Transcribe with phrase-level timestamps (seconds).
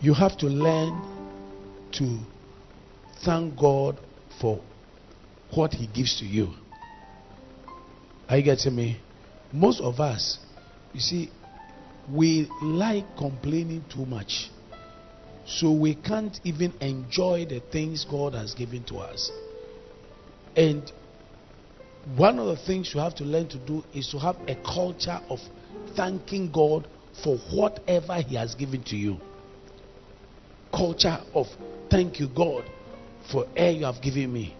[0.00, 1.02] You have to learn
[1.92, 2.18] to
[3.24, 3.98] thank God
[4.40, 4.60] for
[5.54, 6.52] what He gives to you.
[8.28, 9.00] Are you getting me?
[9.52, 10.38] Most of us,
[10.92, 11.30] you see,
[12.12, 14.50] we like complaining too much.
[15.46, 19.30] So we can't even enjoy the things God has given to us.
[20.56, 20.90] And
[22.16, 25.20] one of the things you have to learn to do is to have a culture
[25.30, 25.38] of
[25.96, 26.88] thanking God
[27.22, 29.18] for whatever He has given to you.
[30.76, 31.46] Culture of
[31.90, 32.64] thank you, God,
[33.32, 34.54] for air you have given me.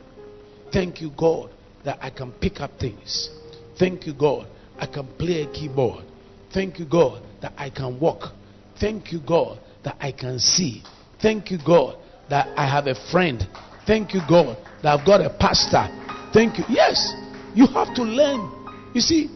[0.73, 1.51] Thank you, God,
[1.85, 3.31] that I can pick up things.
[3.79, 4.47] Thank you, God,
[4.79, 6.05] I can play a keyboard.
[6.53, 8.33] Thank you, God, that I can walk.
[8.81, 10.83] Thank you, God, that I can see.
[11.21, 11.99] Thank you, God,
[12.31, 13.47] that I have a friend.
[13.87, 15.87] Thank you, God, that I've got a pastor.
[16.33, 16.65] Thank you.
[16.69, 17.13] Yes,
[17.55, 18.91] you have to learn.
[18.95, 19.29] You see,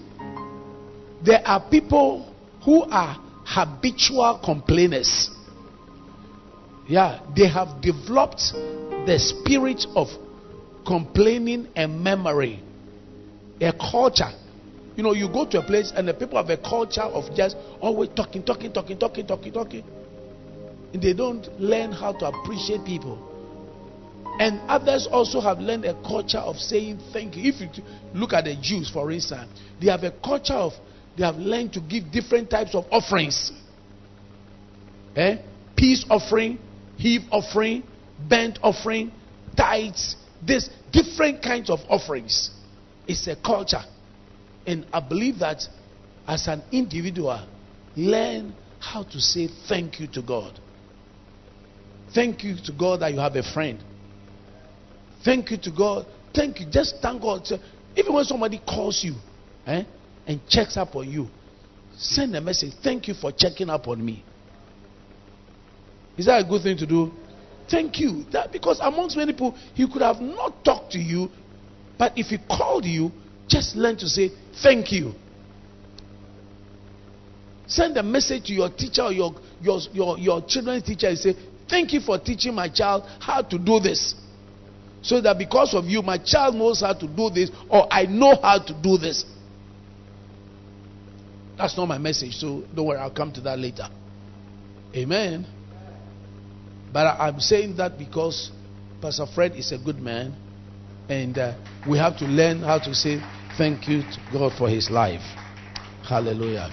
[1.24, 2.34] there are people
[2.64, 5.30] who are habitual complainers.
[6.90, 8.42] Yeah, they have developed
[9.06, 10.08] the spirit of
[10.84, 12.60] complaining and memory,
[13.60, 14.32] a culture.
[14.96, 17.56] You know, you go to a place and the people have a culture of just
[17.80, 19.84] always talking, talking, talking, talking, talking, talking.
[20.92, 23.24] And they don't learn how to appreciate people.
[24.40, 27.52] And others also have learned a culture of saying thank you.
[27.52, 29.48] If you look at the Jews, for instance,
[29.80, 30.72] they have a culture of
[31.16, 33.52] they have learned to give different types of offerings.
[35.14, 35.36] Eh?
[35.76, 36.58] Peace offering,
[37.00, 37.82] heave offering,
[38.28, 39.10] burnt offering,
[39.56, 42.50] tithes, this different kinds of offerings.
[43.08, 43.82] It's a culture.
[44.66, 45.62] And I believe that
[46.28, 47.46] as an individual,
[47.96, 50.60] learn how to say thank you to God.
[52.14, 53.82] Thank you to God that you have a friend.
[55.24, 56.06] Thank you to God.
[56.34, 56.66] Thank you.
[56.70, 57.46] Just thank God.
[57.96, 59.14] Even when somebody calls you
[59.66, 59.84] eh,
[60.26, 61.28] and checks up on you,
[61.96, 62.72] send a message.
[62.82, 64.24] Thank you for checking up on me.
[66.20, 67.10] Is that a good thing to do?
[67.70, 68.26] Thank you.
[68.30, 71.30] That because amongst many people, he could have not talked to you,
[71.98, 73.10] but if he called you,
[73.48, 74.30] just learn to say
[74.62, 75.14] thank you.
[77.66, 81.34] Send a message to your teacher or your, your, your, your children's teacher and say,
[81.70, 84.14] Thank you for teaching my child how to do this.
[85.00, 88.38] So that because of you, my child knows how to do this, or I know
[88.42, 89.24] how to do this.
[91.56, 93.88] That's not my message, so don't worry, I'll come to that later.
[94.94, 95.46] Amen.
[96.92, 98.50] But I'm saying that because
[99.00, 100.34] Pastor Fred is a good man,
[101.08, 101.54] and uh,
[101.88, 103.20] we have to learn how to say
[103.56, 105.22] thank you to God for his life.
[106.06, 106.70] Hallelujah.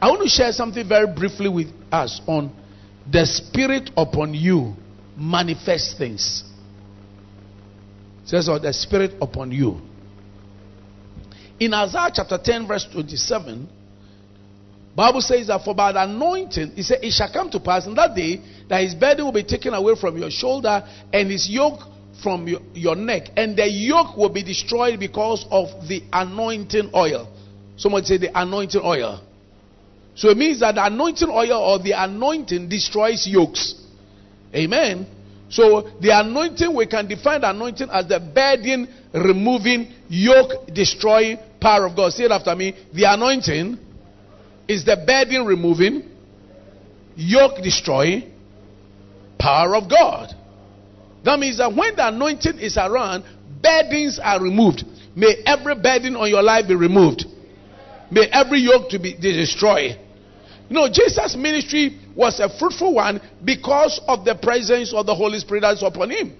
[0.00, 2.52] I want to share something very briefly with us on
[3.10, 4.74] the Spirit upon you
[5.16, 6.44] manifests things.
[8.24, 9.80] It says, or the Spirit upon you.
[11.60, 13.68] In Isaiah chapter 10, verse 27,
[14.94, 17.94] Bible says that for by the anointing, he said, it shall come to pass in
[17.94, 21.80] that day that his burden will be taken away from your shoulder and his yoke
[22.22, 27.28] from your, your neck, and the yoke will be destroyed because of the anointing oil.
[27.76, 29.20] Someone say the anointing oil.
[30.14, 33.74] So it means that the anointing oil or the anointing destroys yokes.
[34.54, 35.06] Amen.
[35.48, 41.86] So the anointing, we can define the anointing as the burden removing, yoke destroying power
[41.86, 42.12] of God.
[42.12, 42.74] Say it after me.
[42.92, 43.78] The anointing
[44.68, 46.08] is the burden removing,
[47.16, 48.32] yoke destroying
[49.38, 50.34] power of God.
[51.24, 53.24] That means that when the anointing is around,
[53.62, 54.84] burdens are removed.
[55.16, 57.24] May every burden on your life be removed.
[58.10, 59.98] May every yoke to be destroyed.
[60.68, 65.38] You know, Jesus' ministry was a fruitful one because of the presence of the Holy
[65.38, 66.36] Spirit that's upon him.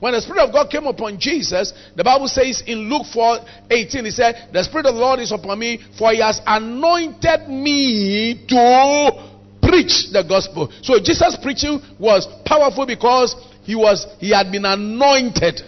[0.00, 3.38] When the Spirit of God came upon Jesus, the Bible says in Luke 4
[3.70, 7.48] 18, He said, The Spirit of the Lord is upon me, for He has anointed
[7.48, 9.30] me to
[9.62, 10.72] preach the gospel.
[10.82, 15.60] So Jesus' preaching was powerful because he was he had been anointed.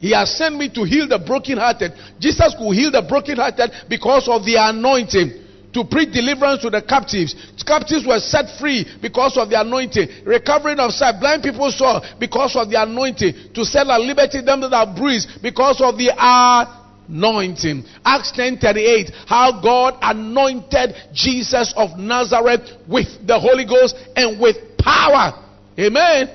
[0.00, 1.92] He has sent me to heal the brokenhearted.
[2.18, 7.34] Jesus could heal the brokenhearted because of the anointing to preach deliverance to the captives.
[7.66, 10.08] Captives were set free because of the anointing.
[10.24, 11.20] Recovering of sight.
[11.20, 13.54] Blind people saw because of the anointing.
[13.54, 17.84] To set at liberty them that are bruised because of the anointing.
[18.04, 19.12] Acts 10:38.
[19.26, 25.34] How God anointed Jesus of Nazareth with the Holy Ghost and with power.
[25.78, 26.30] Amen.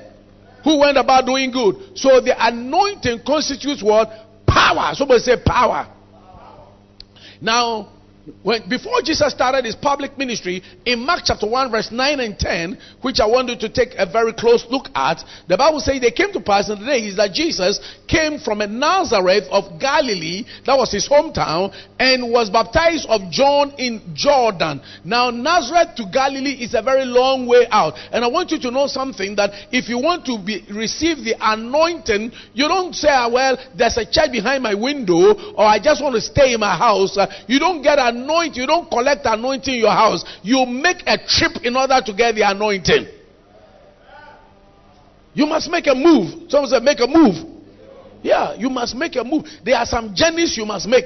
[0.63, 1.75] Who went about doing good.
[1.95, 4.09] So the anointing constitutes what?
[4.47, 4.95] Power.
[4.95, 5.87] Somebody say power.
[7.41, 7.89] Now,
[8.41, 12.77] when before Jesus started his public ministry in Mark chapter 1 verse 9 and 10
[13.01, 16.11] which I want you to take a very close look at the Bible says they
[16.11, 20.75] came to pass in the days that Jesus came from a Nazareth of Galilee that
[20.75, 24.81] was his hometown and was baptized of John in Jordan.
[25.03, 27.93] Now Nazareth to Galilee is a very long way out.
[28.11, 31.35] And I want you to know something that if you want to be, receive the
[31.39, 36.01] anointing you don't say ah, well there's a church behind my window or I just
[36.01, 37.17] want to stay in my house.
[37.17, 40.23] Uh, you don't get a anoint, you don't collect anointing in your house.
[40.43, 43.07] You make a trip in order to get the anointing.
[45.33, 46.49] You must make a move.
[46.49, 47.35] Someone said, make a move.
[48.23, 49.45] Yeah, you must make a move.
[49.63, 51.05] There are some journeys you must make.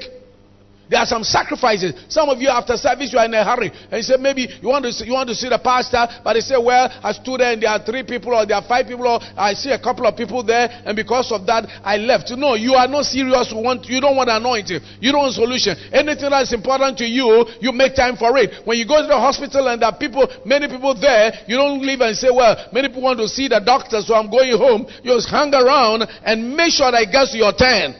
[0.90, 1.94] There are some sacrifices.
[2.10, 4.68] Some of you after service you are in a hurry and you say maybe you
[4.68, 7.40] want to see, you want to see the pastor, but they say, well, I stood
[7.40, 9.78] there and there are three people or there are five people or I see a
[9.78, 12.34] couple of people there and because of that I left.
[12.34, 13.54] No, you are not serious.
[13.54, 14.82] You want you don't want anointing.
[14.98, 15.78] You don't want solution.
[15.94, 18.66] Anything that's important to you, you make time for it.
[18.66, 21.86] When you go to the hospital and there are people, many people there, you don't
[21.86, 24.90] leave and say, well, many people want to see the doctor, so I'm going home.
[25.06, 27.94] You just hang around and make sure that it gets to your turn.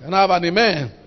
[0.00, 1.01] Can I have an amen?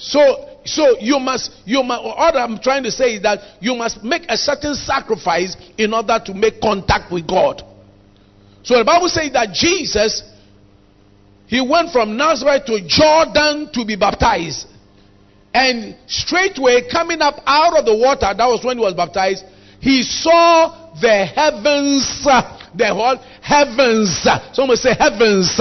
[0.00, 4.02] So, so you must, you must, all I'm trying to say is that you must
[4.02, 7.62] make a certain sacrifice in order to make contact with God.
[8.62, 10.22] So the Bible says that Jesus,
[11.46, 14.66] he went from Nazareth to Jordan to be baptized.
[15.52, 19.44] And straightway coming up out of the water, that was when he was baptized,
[19.80, 22.24] he saw the heavens,
[22.74, 24.26] the whole heavens.
[24.54, 25.60] Someone say heavens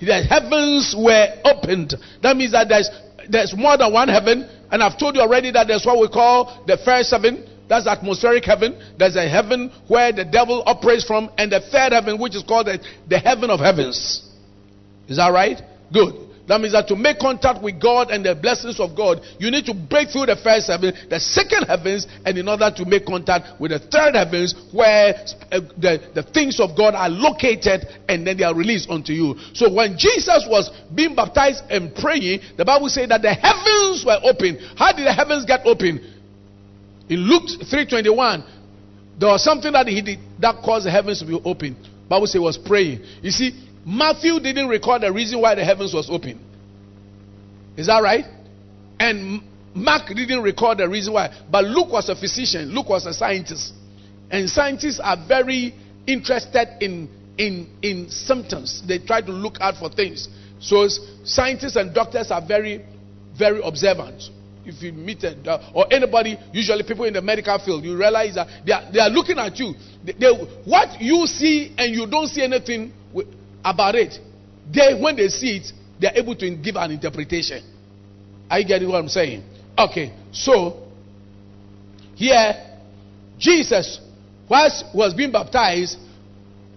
[0.00, 1.94] the heavens were opened.
[2.22, 2.90] That means that there's,
[3.28, 4.48] there's more than one heaven.
[4.70, 7.48] And I've told you already that there's what we call the first heaven.
[7.68, 8.80] That's atmospheric heaven.
[8.98, 11.30] There's a heaven where the devil operates from.
[11.38, 12.78] And the third heaven, which is called the,
[13.08, 14.28] the heaven of heavens.
[15.08, 15.60] Is that right?
[15.92, 16.25] Good.
[16.46, 19.66] That means that to make contact with God and the blessings of God, you need
[19.66, 23.60] to break through the first heaven, the second heavens, and in order to make contact
[23.60, 25.14] with the third heavens, where
[25.50, 29.34] uh, the, the things of God are located and then they are released unto you.
[29.54, 34.18] So when Jesus was being baptized and praying, the Bible said that the heavens were
[34.22, 34.62] open.
[34.78, 35.98] How did the heavens get open?
[37.08, 38.44] In Luke 3:21,
[39.18, 41.76] there was something that he did that caused the heavens to be open.
[42.08, 43.02] Bible says he was praying.
[43.22, 43.50] You see,
[43.86, 46.44] Matthew didn't record the reason why the heavens was open.
[47.76, 48.24] Is that right?
[48.98, 49.42] And
[49.74, 51.32] Mark didn't record the reason why.
[51.48, 53.72] But Luke was a physician, Luke was a scientist.
[54.28, 55.72] And scientists are very
[56.04, 58.82] interested in, in, in symptoms.
[58.88, 60.28] They try to look out for things.
[60.58, 60.88] So
[61.22, 62.84] scientists and doctors are very,
[63.38, 64.20] very observant.
[64.64, 68.48] If you meet a, or anybody, usually people in the medical field, you realize that
[68.66, 69.74] they are, they are looking at you.
[70.04, 70.32] They, they,
[70.64, 72.92] what you see and you don't see anything
[73.66, 74.18] about it,
[74.72, 77.62] they, when they see it, they are able to give an interpretation.
[78.50, 79.42] Are you getting what I'm saying?
[79.78, 80.84] Okay, so
[82.14, 82.54] here,
[83.38, 84.00] Jesus,
[84.48, 85.98] whilst was being baptized,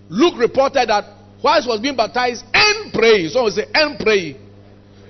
[0.10, 1.06] Luke reported that
[1.44, 4.38] whilst was being baptized and praying, someone say and praying.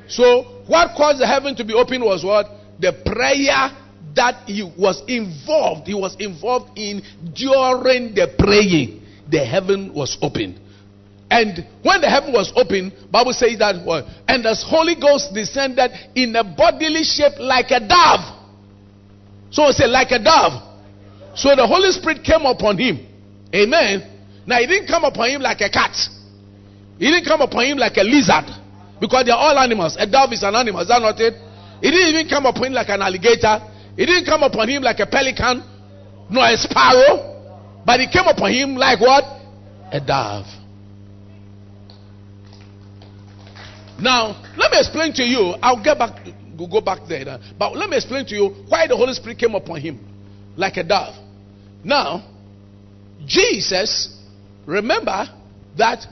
[0.07, 2.47] So, what caused the heaven to be open was what?
[2.79, 3.71] The prayer
[4.15, 7.01] that he was involved, he was involved in
[7.33, 9.01] during the praying.
[9.29, 10.59] The heaven was open.
[11.31, 13.75] And when the heaven was open, Bible says that
[14.27, 18.39] and the Holy Ghost descended in a bodily shape like a dove.
[19.51, 20.63] So I say like a dove.
[21.35, 23.05] So the Holy Spirit came upon him.
[23.53, 24.03] Amen.
[24.45, 25.95] Now he didn't come upon him like a cat.
[26.97, 28.49] He didn't come upon him like a lizard.
[28.99, 29.95] Because they are all animals.
[29.99, 30.81] A dove is an animal.
[30.81, 31.33] Is that not it?
[31.81, 33.61] He didn't even come upon him like an alligator.
[33.95, 35.63] He didn't come upon him like a pelican,
[36.29, 37.81] nor a sparrow.
[37.85, 39.23] But he came upon him like what?
[39.91, 40.45] A dove.
[44.01, 45.55] Now, let me explain to you.
[45.61, 46.25] I'll get back,
[46.57, 47.27] we'll go back there.
[47.27, 49.99] Uh, but let me explain to you why the Holy Spirit came upon him
[50.55, 51.15] like a dove.
[51.83, 52.27] Now,
[53.25, 54.17] Jesus,
[54.65, 55.25] remember
[55.77, 56.05] that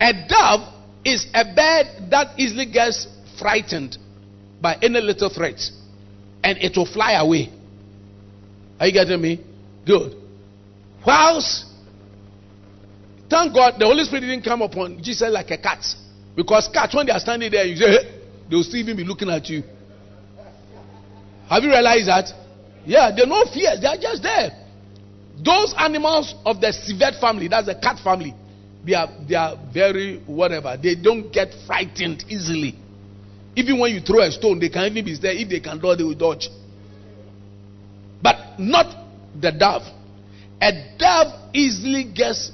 [0.00, 3.06] a dove is a bird that easily gets
[3.38, 3.96] frightened
[4.60, 5.60] by any little threat
[6.42, 7.52] and it will fly away.
[8.78, 9.44] Are you getting me?
[9.86, 10.14] Good.
[11.06, 11.64] Whilst,
[13.30, 15.84] thank God, the Holy Spirit didn't come upon Jesus like a cat.
[16.36, 19.30] Because cats, when they are standing there, you say, hey, they'll still even be looking
[19.30, 19.62] at you.
[21.48, 22.28] Have you realized that?
[22.84, 24.50] Yeah, they're no fear, they are just there.
[25.42, 28.34] Those animals of the civet family, that's the cat family,
[28.86, 30.78] they are they are very whatever.
[30.80, 32.78] They don't get frightened easily.
[33.56, 35.32] Even when you throw a stone, they can even be there.
[35.32, 36.48] If they can dodge, they will dodge.
[38.22, 39.04] But not
[39.40, 39.82] the dove.
[40.60, 42.52] A dove easily gets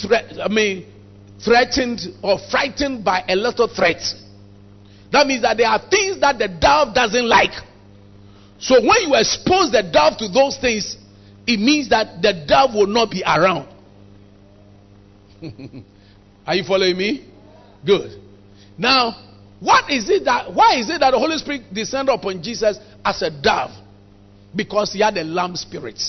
[0.00, 0.34] threat.
[0.40, 0.86] I mean,
[1.44, 4.14] threatened or frightened by a lot of threats.
[5.12, 7.52] That means that there are things that the dove doesn't like.
[8.58, 10.96] So when you expose the dove to those things,
[11.46, 13.68] it means that the dove will not be around.
[16.46, 17.26] Are you following me?
[17.86, 18.20] Good.
[18.76, 19.14] Now,
[19.60, 23.22] what is it that why is it that the Holy Spirit descended upon Jesus as
[23.22, 23.70] a dove?
[24.54, 26.00] Because he had a lamb spirit.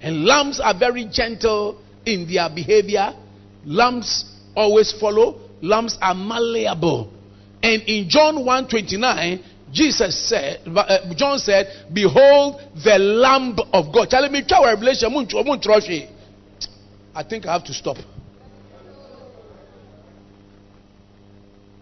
[0.00, 3.12] And lambs are very gentle in their behavior.
[3.64, 4.24] Lambs
[4.54, 5.40] always follow.
[5.62, 7.12] Lambs are malleable.
[7.62, 14.10] And in John 1:29, Jesus said, uh, John said, Behold the Lamb of God.
[14.10, 14.40] Tell me,
[17.14, 17.96] I think I have to stop.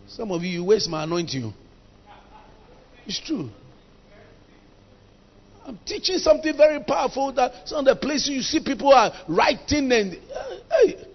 [0.07, 1.55] Some of you, you waste my anointing.
[3.07, 3.49] It's true.
[5.65, 9.93] I'm teaching something very powerful that some of the places you see people are writing
[9.93, 11.08] and uh, hey.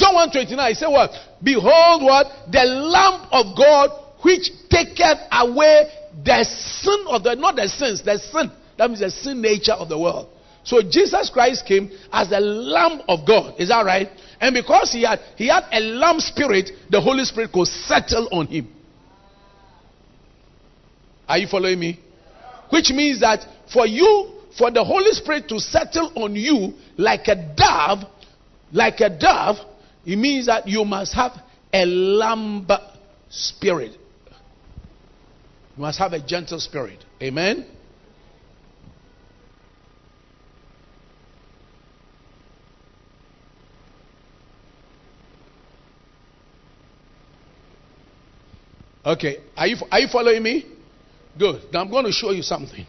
[0.00, 1.10] John 129, he said what?
[1.42, 2.26] Behold what?
[2.50, 3.90] The Lamb of God
[4.22, 5.92] which taketh away
[6.24, 8.50] the sin of the not the sins, the sin.
[8.78, 10.28] That means the sin nature of the world.
[10.64, 13.60] So Jesus Christ came as the Lamb of God.
[13.60, 14.08] Is that right?
[14.40, 18.46] And because he had he had a lamb spirit, the Holy Spirit could settle on
[18.46, 18.68] him.
[21.28, 22.00] Are you following me?
[22.70, 27.36] Which means that for you, for the Holy Spirit to settle on you like a
[27.54, 28.00] dove,
[28.72, 29.56] like a dove,
[30.04, 31.32] it means that you must have
[31.72, 32.66] a lamb
[33.28, 33.92] spirit.
[35.76, 37.04] You must have a gentle spirit.
[37.22, 37.66] Amen.
[49.04, 50.66] Okay, are you, are you following me?
[51.38, 51.72] Good.
[51.72, 52.86] Now I'm going to show you something.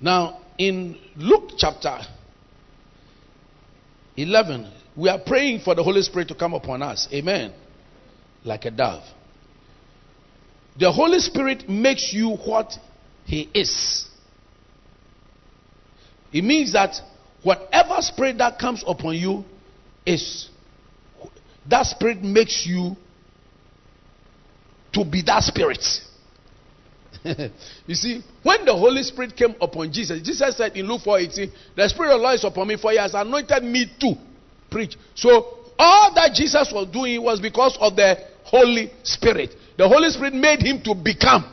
[0.00, 1.98] Now, in Luke chapter
[4.16, 7.08] 11, we are praying for the Holy Spirit to come upon us.
[7.12, 7.52] Amen.
[8.44, 9.02] Like a dove.
[10.78, 12.72] The Holy Spirit makes you what
[13.24, 14.06] He is.
[16.32, 16.94] It means that
[17.42, 19.44] whatever spirit that comes upon you
[20.06, 20.48] is
[21.68, 22.96] that spirit makes you
[24.92, 25.84] to be that spirit.
[27.86, 31.88] you see, when the Holy Spirit came upon Jesus, Jesus said in Luke 4:18, "The
[31.88, 34.14] Spirit of the Lord is upon me, for He has anointed me to
[34.70, 39.54] preach." So all that Jesus was doing was because of the Holy Spirit.
[39.78, 41.44] The Holy Spirit made him to become.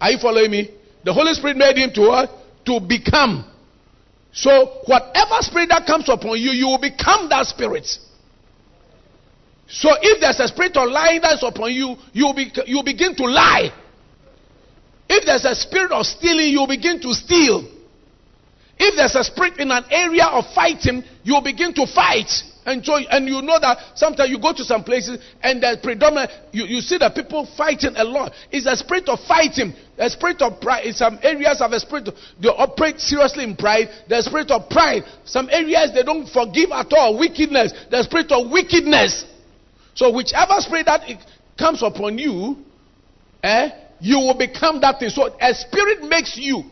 [0.00, 0.70] Are you following me?
[1.04, 2.30] The Holy Spirit made him to what?
[2.66, 3.44] To become.
[4.32, 7.86] So, whatever spirit that comes upon you, you will become that spirit.
[9.70, 13.24] So, if there's a spirit of lying that's upon you, you be, you begin to
[13.24, 13.70] lie.
[15.08, 17.66] If there's a spirit of stealing, you begin to steal.
[18.78, 22.30] If there's a spirit in an area of fighting, you begin to fight.
[22.66, 26.30] And so, and you know that sometimes you go to some places and the predominant,
[26.52, 28.32] you, you see the people fighting a lot.
[28.50, 30.84] It's a spirit of fighting, a spirit of pride.
[30.84, 32.10] In some areas of a spirit,
[32.40, 33.88] they operate seriously in pride.
[34.08, 35.02] The spirit of pride.
[35.24, 37.18] Some areas they don't forgive at all.
[37.18, 37.72] Wickedness.
[37.90, 39.24] The spirit of wickedness.
[39.94, 41.02] So whichever spirit that
[41.58, 42.56] comes upon you,
[43.42, 43.70] eh,
[44.00, 45.10] you will become that thing.
[45.10, 46.64] So a spirit makes you.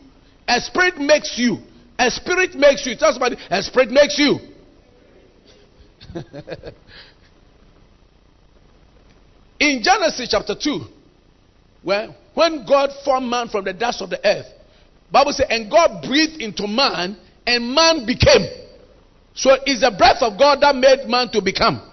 [0.47, 1.57] A spirit makes you.
[1.97, 2.95] A spirit makes you.
[2.95, 4.39] Tell somebody, a spirit makes you.
[9.59, 10.85] in Genesis chapter 2,
[11.83, 14.47] when, when God formed man from the dust of the earth,
[15.11, 18.47] Bible says, and God breathed into man, and man became.
[19.33, 21.88] So it's the breath of God that made man to become.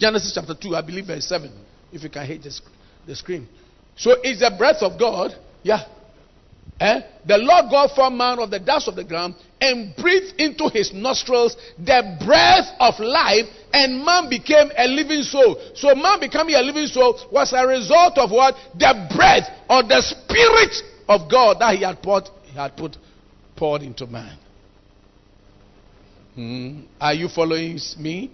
[0.00, 1.52] Genesis chapter 2, I believe verse 7.
[1.92, 2.60] If you can hit the,
[3.06, 3.46] the screen.
[3.96, 5.32] So it's the breath of God.
[5.62, 5.84] Yeah.
[6.80, 7.00] Eh?
[7.26, 10.94] The Lord God formed man of the dust of the ground and breathed into his
[10.94, 15.60] nostrils the breath of life, and man became a living soul.
[15.74, 18.54] So, man becoming a living soul was a result of what?
[18.78, 20.74] The breath or the spirit
[21.06, 22.96] of God that he had put, he had put
[23.54, 24.38] poured into man.
[26.34, 26.80] Hmm.
[26.98, 28.30] Are you following me?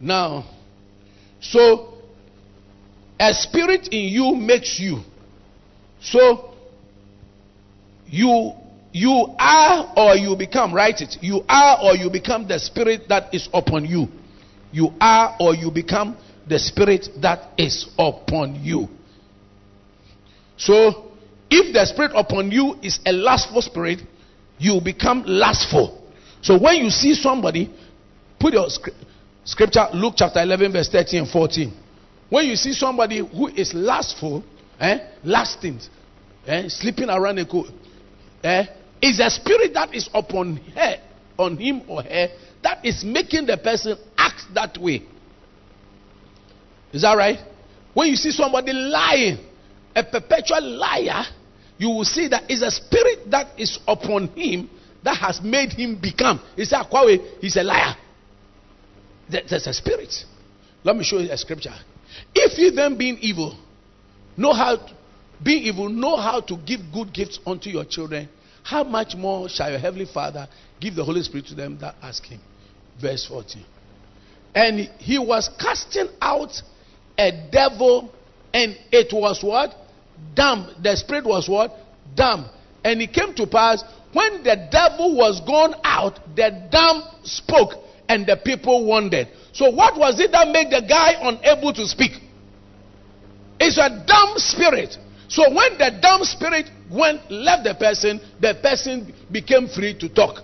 [0.00, 0.48] Now,
[1.40, 1.94] so
[3.18, 5.00] a spirit in you makes you.
[6.00, 6.54] So
[8.06, 8.52] you
[8.92, 13.32] you are or you become write it you are or you become the spirit that
[13.34, 14.08] is upon you.
[14.72, 16.16] You are or you become
[16.48, 18.88] the spirit that is upon you.
[20.56, 21.12] So
[21.50, 24.00] if the spirit upon you is a lustful spirit
[24.58, 26.02] you become lustful.
[26.42, 27.70] So when you see somebody
[28.38, 28.68] put your
[29.50, 31.72] scripture luke chapter 11 verse 13 and 14
[32.28, 34.44] when you see somebody who is lustful
[34.78, 35.80] eh lasting
[36.46, 37.66] eh sleeping around a co-
[38.44, 38.64] eh,
[39.02, 40.96] is a spirit that is upon her,
[41.38, 42.28] on him or her
[42.62, 45.02] that is making the person act that way.
[46.92, 47.38] Is that right?
[47.94, 49.38] When you see somebody lying,
[49.94, 51.24] a perpetual liar,
[51.78, 54.68] you will see that it's a spirit that is upon him
[55.02, 56.40] that has made him become.
[56.56, 56.82] He said,
[57.40, 57.94] he's a liar.
[59.30, 60.12] There's a spirit.
[60.84, 61.74] Let me show you a scripture.
[62.34, 63.58] If you then being evil,
[64.36, 64.94] know how to,
[65.42, 68.28] being evil, know how to give good gifts unto your children,
[68.62, 70.48] how much more shall your heavenly Father
[70.80, 72.40] give the Holy Spirit to them that ask him?
[73.00, 73.64] Verse 14.
[74.54, 76.50] And he was casting out
[77.16, 78.12] a devil,
[78.52, 79.74] and it was what?
[80.34, 80.74] Dumb.
[80.82, 81.72] The spirit was what?
[82.14, 82.48] Dumb.
[82.84, 87.74] And it came to pass when the devil was gone out, the dumb spoke,
[88.10, 89.28] and the people wondered.
[89.52, 92.10] So, what was it that made the guy unable to speak?
[93.60, 94.98] It's a dumb spirit.
[95.28, 100.42] So, when the dumb spirit went left the person, the person became free to talk.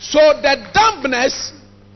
[0.00, 1.52] So the dumbness,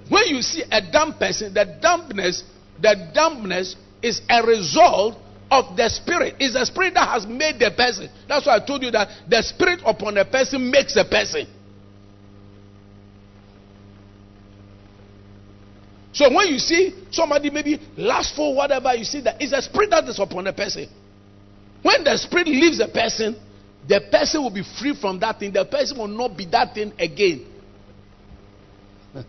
[0.08, 2.42] when you see a dumb person, the dumbness,
[2.80, 5.16] the dumbness is a result
[5.52, 6.36] of the spirit.
[6.40, 8.08] It's the spirit that has made the person.
[8.26, 11.46] That's why I told you that the spirit upon a person makes a person.
[16.14, 20.08] So when you see somebody maybe lustful, whatever, you see that it's a spirit that
[20.08, 20.88] is upon a person.
[21.82, 23.36] When the spirit leaves a person,
[23.86, 25.52] the person will be free from that thing.
[25.52, 27.46] The person will not be that thing again.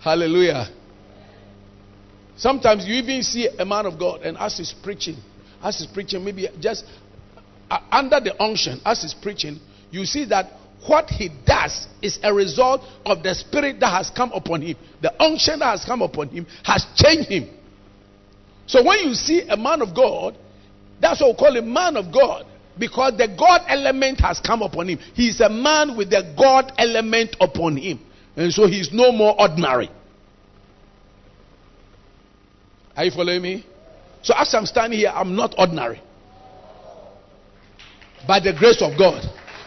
[0.00, 0.68] Hallelujah.
[2.36, 5.16] Sometimes you even see a man of God, and as he's preaching,
[5.62, 6.84] as he's preaching, maybe just
[7.70, 9.58] uh, under the unction, as he's preaching,
[9.90, 10.52] you see that
[10.86, 14.76] what he does is a result of the spirit that has come upon him.
[15.02, 17.48] The unction that has come upon him has changed him.
[18.66, 20.36] So when you see a man of God,
[21.00, 22.46] that's what we call a man of God.
[22.78, 24.98] Because the God element has come upon him.
[25.14, 28.00] He is a man with the God element upon him.
[28.36, 29.90] And so he is no more ordinary.
[32.96, 33.66] Are you following me?
[34.22, 36.00] So as I'm standing here, I'm not ordinary.
[38.26, 39.22] By the grace of God.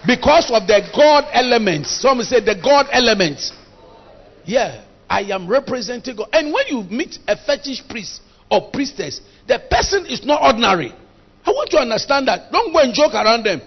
[0.06, 2.02] Because of the God elements.
[2.02, 3.54] Some say the God elements.
[4.46, 4.84] Yeah.
[5.10, 6.30] I am representing God.
[6.34, 10.92] And when you meet a fetish priest or priestess, the person is not ordinary.
[11.46, 12.52] I want you to understand that.
[12.52, 13.62] Don't go and joke around them.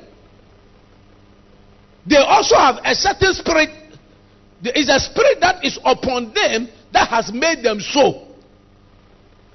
[2.09, 3.71] They also have a certain spirit.
[4.63, 8.32] There is a spirit that is upon them that has made them so.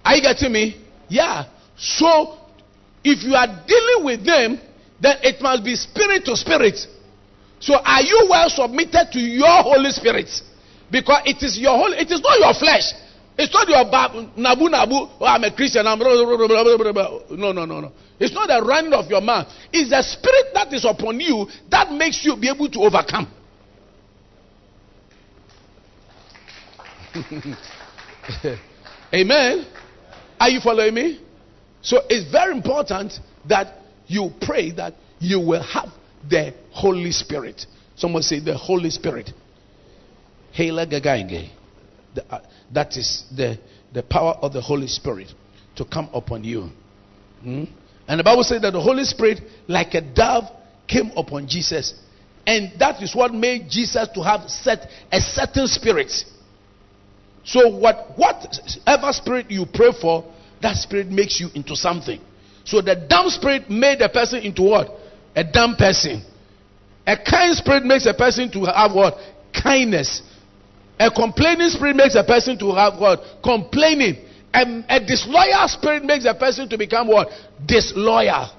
[0.08, 0.82] Are you getting me?
[1.10, 1.44] Yeah.
[1.78, 2.38] So,
[3.04, 4.58] if you are dealing with them,
[5.02, 6.80] then it must be spirit to spirit.
[7.60, 10.30] So, are you well submitted to your Holy Spirit?
[10.90, 12.94] Because it is your holy, it is not your flesh.
[13.38, 13.84] It's not your
[14.38, 14.96] nabu nabu.
[15.20, 15.86] Oh, I'm a Christian.
[15.86, 16.08] I'm no
[17.52, 17.92] no no no.
[18.18, 19.48] It's not the running of your mouth.
[19.74, 23.30] It's the spirit that is upon you that makes you be able to overcome.
[29.14, 29.66] Amen.
[30.40, 31.22] Are you following me?
[31.82, 33.14] So it's very important
[33.48, 33.76] that
[34.08, 35.90] you pray that you will have
[36.30, 37.66] the Holy Spirit.
[37.96, 39.32] Someone say the Holy Spirit.
[42.30, 42.40] Uh,
[42.74, 43.60] that is the,
[43.94, 45.32] the power of the Holy Spirit
[45.76, 46.70] to come upon you.
[47.42, 47.66] Hmm?
[48.08, 50.46] And the Bible says that the Holy Spirit, like a dove,
[50.88, 51.94] came upon Jesus.
[52.46, 56.12] And that is what made Jesus to have set a certain spirit.
[57.48, 60.26] So what whatever spirit you pray for,
[60.62, 62.20] that spirit makes you into something.
[62.66, 64.90] So the dumb spirit made a person into what?
[65.34, 66.24] A dumb person.
[67.08, 69.16] A kind spirit makes a person to have what?
[69.54, 70.22] Kindness.
[71.00, 73.22] A complaining spirit makes a person to have what?
[73.42, 74.18] Complaining.
[74.54, 77.30] A, a disloyal spirit makes a person to become what?
[77.66, 78.52] Disloyal.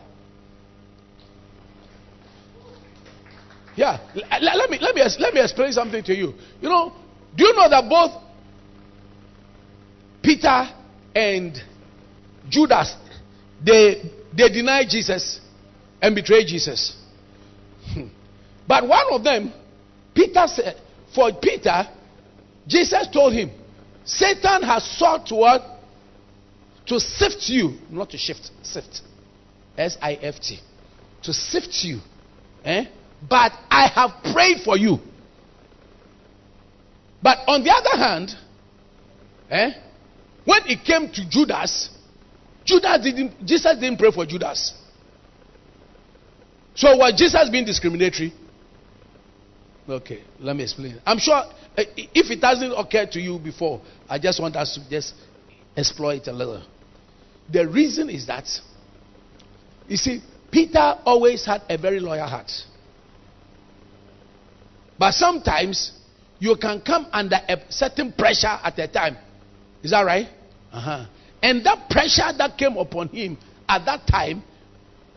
[3.77, 3.99] Yeah.
[4.15, 6.33] Let, let, me, let, me, let me explain something to you.
[6.63, 6.95] You know,
[7.37, 8.28] do you know that both
[10.29, 10.69] Peter
[11.15, 11.59] and
[12.51, 12.95] Judas,
[13.65, 14.03] they,
[14.37, 15.41] they denied Jesus
[16.03, 16.95] and betrayed Jesus.
[18.69, 19.51] but one of them,
[20.15, 20.77] Peter said,
[21.15, 21.89] for Peter,
[22.67, 23.51] Jesus told him,
[24.05, 25.63] Satan has sought to what?
[26.89, 29.01] To sift you, not to shift, sift.
[29.79, 30.59] S I F T.
[31.23, 32.01] To sift you.
[32.67, 32.85] Eh?
[33.27, 34.99] But I have prayed for you.
[37.23, 38.31] But on the other hand,
[39.49, 39.71] eh,
[40.49, 41.91] when it came to Judas,
[42.65, 44.73] Judas didn't, Jesus didn't pray for Judas.
[46.75, 48.33] So was Jesus being discriminatory?
[49.87, 51.01] Okay, let me explain.
[51.05, 54.89] I'm sure uh, if it hasn't occurred to you before, I just want us to
[54.89, 55.13] just
[55.77, 56.63] explore it a little.
[57.53, 58.47] The reason is that
[59.89, 62.51] You see, Peter always had a very loyal heart.
[64.99, 65.93] But sometimes
[66.39, 69.17] you can come under a certain pressure at a time.
[69.83, 70.29] Is that right?
[70.73, 71.07] Uh-huh.
[71.43, 74.43] And that pressure that came upon him at that time,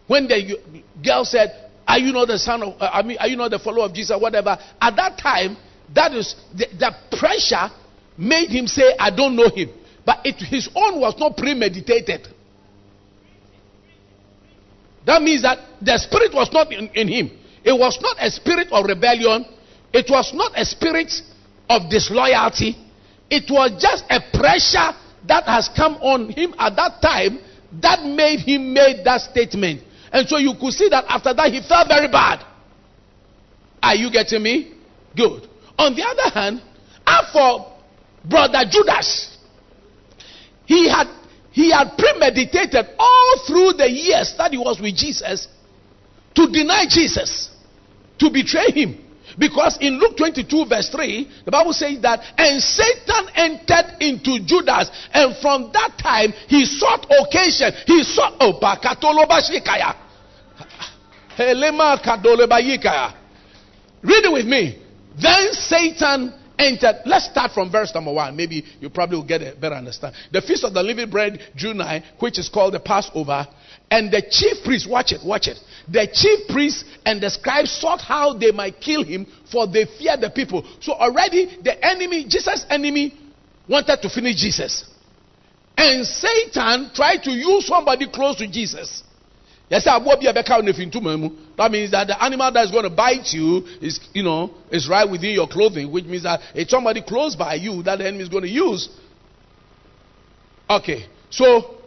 [0.07, 0.59] when the
[1.03, 2.81] girl said, "Are you not the son of?
[2.81, 4.15] Uh, I mean, are you not the follower of Jesus?
[4.19, 5.57] Whatever." At that time,
[5.93, 7.69] that is the, the pressure
[8.17, 9.69] made him say, "I don't know him,"
[10.05, 12.27] but it, his own was not premeditated.
[15.05, 17.31] That means that the spirit was not in, in him.
[17.63, 19.45] It was not a spirit of rebellion.
[19.91, 21.11] It was not a spirit
[21.69, 22.77] of disloyalty.
[23.29, 24.95] It was just a pressure
[25.27, 27.39] that has come on him at that time
[27.81, 29.81] that made him make that statement.
[30.12, 32.45] And so you could see that after that he felt very bad.
[33.81, 34.73] Are you getting me?
[35.15, 35.47] Good.
[35.77, 36.62] On the other hand,
[37.31, 37.73] for
[38.25, 39.38] brother Judas,
[40.65, 41.07] he had
[41.51, 45.47] he had premeditated all through the years that he was with Jesus
[46.36, 47.49] to deny Jesus,
[48.19, 49.03] to betray him.
[49.37, 54.89] Because in Luke 22, verse 3, the Bible says that, and Satan entered into Judas,
[55.13, 57.73] and from that time he sought occasion.
[57.85, 59.95] He sought, Pakatolobashikaya.
[61.37, 63.13] Helema Kadolebayikaya.
[64.03, 64.81] Read it with me.
[65.21, 67.01] Then Satan entered.
[67.05, 68.35] Let's start from verse number one.
[68.35, 70.15] Maybe you probably will get a better understand.
[70.31, 73.47] The feast of the living bread drew nigh, which is called the Passover.
[73.91, 75.60] And the chief priests, watch it, watch it.
[75.88, 80.21] The chief priests and the scribes sought how they might kill him, for they feared
[80.21, 80.65] the people.
[80.80, 83.19] So already the enemy, Jesus' enemy,
[83.67, 84.86] wanted to finish Jesus.
[85.75, 89.04] And Satan tried to use somebody close to Jesus.
[89.69, 89.84] That
[91.71, 95.10] means that the animal that is going to bite you is, you know, is right
[95.10, 98.30] within your clothing, which means that it's somebody close by you that the enemy is
[98.30, 98.89] going to use.
[100.69, 101.80] Okay, so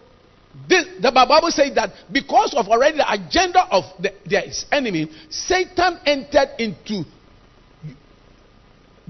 [0.68, 5.98] this, the Bible says that because of already the agenda of the, their enemy, Satan
[6.06, 7.04] entered into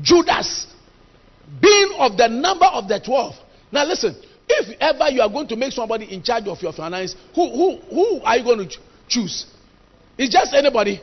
[0.01, 0.67] Judas,
[1.61, 3.35] being of the number of the twelve.
[3.71, 7.15] Now listen, if ever you are going to make somebody in charge of your finance,
[7.35, 8.77] who, who, who are you going to
[9.09, 9.47] choose?
[10.19, 11.01] It's just anybody.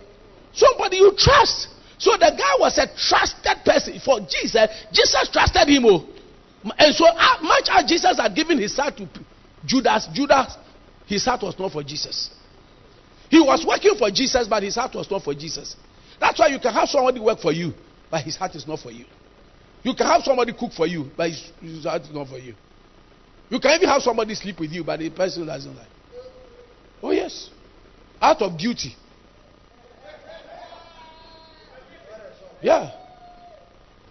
[0.54, 1.67] Somebody you trust.
[1.97, 4.67] So the guy was a trusted person for Jesus.
[4.91, 5.86] Jesus trusted him.
[5.86, 6.08] Oh.
[6.77, 9.08] And so uh, much as Jesus had given his heart to
[9.65, 10.58] Judas, Judas,
[11.06, 12.30] his heart was not for Jesus.
[13.30, 15.76] He was working for Jesus, but his heart was not for Jesus.
[16.19, 17.74] That's why you can have somebody work for you,
[18.10, 19.06] but his heart is not for you.
[19.84, 22.54] You can have somebody cook for you, but his, his heart is not for you.
[23.50, 25.88] You can even have somebody sleep with you, but the person doesn't like.
[27.02, 27.50] Oh, yes.
[28.21, 28.95] Out of duty.
[32.62, 32.91] Yeah.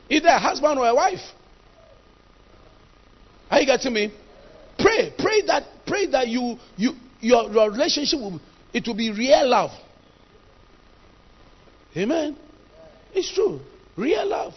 [0.09, 1.21] Either a husband or a wife.
[3.49, 4.13] Are you getting me?
[4.83, 8.41] Pray, pray that pray that you you your, your relationship will
[8.73, 9.71] it will be real love.
[11.97, 12.37] Amen.
[13.13, 13.61] It's true.
[13.97, 14.55] Real love.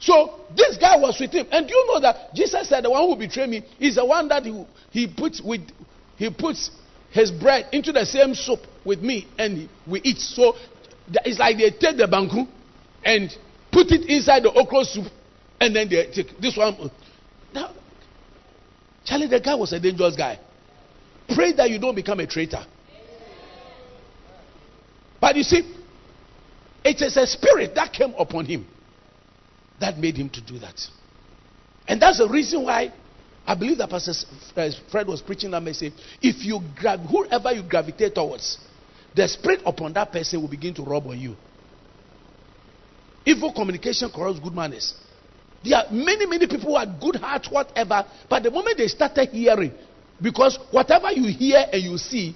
[0.00, 1.46] So this guy was with him.
[1.52, 4.26] And do you know that Jesus said the one who betrayed me is the one
[4.28, 5.60] that he, he puts with
[6.16, 6.70] he puts
[7.10, 10.18] his bread into the same soup with me and we eat.
[10.18, 10.54] So
[11.24, 12.48] it's like they take the banku
[13.04, 13.30] and
[13.70, 15.06] put it inside the okra soup
[15.60, 16.90] and then they take this one.
[19.04, 20.38] Charlie, the guy was a dangerous guy.
[21.34, 22.64] Pray that you don't become a traitor.
[25.20, 25.62] But you see,
[26.84, 28.66] it is a spirit that came upon him
[29.80, 30.80] that made him to do that.
[31.86, 32.92] And that's the reason why
[33.46, 34.12] I believe that Pastor
[34.56, 35.92] uh, Fred was preaching that message.
[36.20, 38.58] If you grab whoever you gravitate towards,
[39.14, 41.36] the spirit upon that person will begin to rub on you.
[43.24, 44.94] Evil communication corrupts good manners.
[45.64, 49.28] There are many, many people who had good hearts, whatever, but the moment they started
[49.30, 49.72] hearing,
[50.20, 52.34] because whatever you hear and you see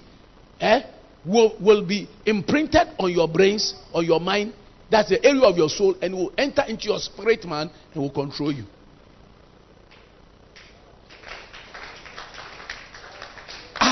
[0.59, 0.81] eh,
[1.25, 4.53] will, will be imprinted on your brains, on your mind.
[4.89, 8.11] That's the area of your soul, and will enter into your spirit man and will
[8.11, 8.63] control you.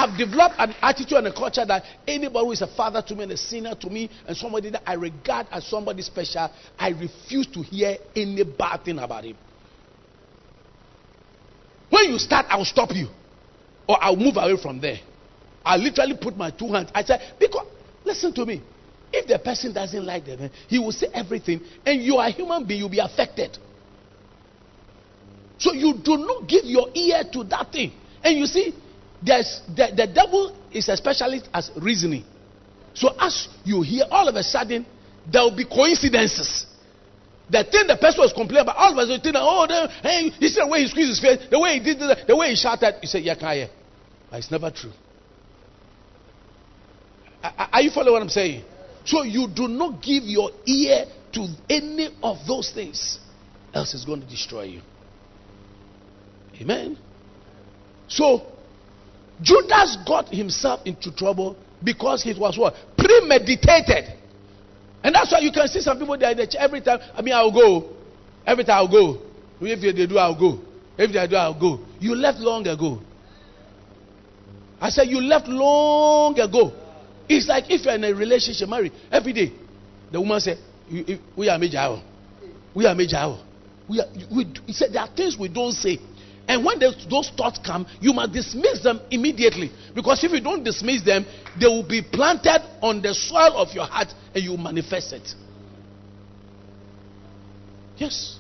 [0.06, 3.24] Have developed an attitude and a culture that anybody who is a father to me
[3.24, 7.48] and a senior to me and somebody that I regard as somebody special, I refuse
[7.48, 9.38] to hear any bad thing about him.
[11.90, 13.08] When you start, I'll stop you.
[13.88, 15.00] Or I'll move away from there.
[15.64, 16.90] I literally put my two hands.
[16.94, 17.68] I said, because
[18.04, 18.62] listen to me.
[19.14, 22.66] If the person doesn't like them, he will say everything, and you are a human
[22.66, 23.58] being, you'll be affected.
[25.58, 27.94] So you do not give your ear to that thing.
[28.24, 28.74] And you see,
[29.22, 32.24] there's, the, the devil is a specialist as reasoning.
[32.94, 34.86] So as you hear, all of a sudden,
[35.32, 36.66] there will be coincidences.
[37.50, 40.48] The thing the person was complaining about, all of a sudden, oh, the, hey, he
[40.48, 42.56] said the way he squeezed his face, the way he did the, the way he
[42.56, 43.70] shouted, you say, yeah, can I?
[44.32, 44.92] But it's never true.
[47.44, 48.64] Are you following what I'm saying?
[49.06, 53.20] So you do not give your ear to any of those things,
[53.74, 54.82] else it's going to destroy you.
[56.60, 56.98] Amen.
[58.08, 58.48] So
[59.42, 62.74] Judas got himself into trouble because he was what?
[62.98, 64.14] Premeditated.
[65.04, 67.00] And that's why you can see some people there every time.
[67.14, 67.90] I mean, I'll go.
[68.46, 69.22] Every time I'll go.
[69.62, 70.60] If they do, I'll go.
[70.98, 71.80] If they do, I'll go.
[72.00, 73.02] You left long ago.
[74.80, 76.74] I said, You left long ago.
[77.28, 79.52] It's like if you're in a relationship, married, every day,
[80.12, 80.58] the woman said,
[81.36, 82.02] We are major.
[82.74, 83.38] We are major.
[83.88, 86.00] We are, we, he said, There are things we don't say.
[86.48, 89.72] And when those thoughts come, you must dismiss them immediately.
[89.96, 91.26] Because if you don't dismiss them,
[91.60, 95.34] they will be planted on the soil of your heart and you manifest it.
[97.98, 98.38] Yes.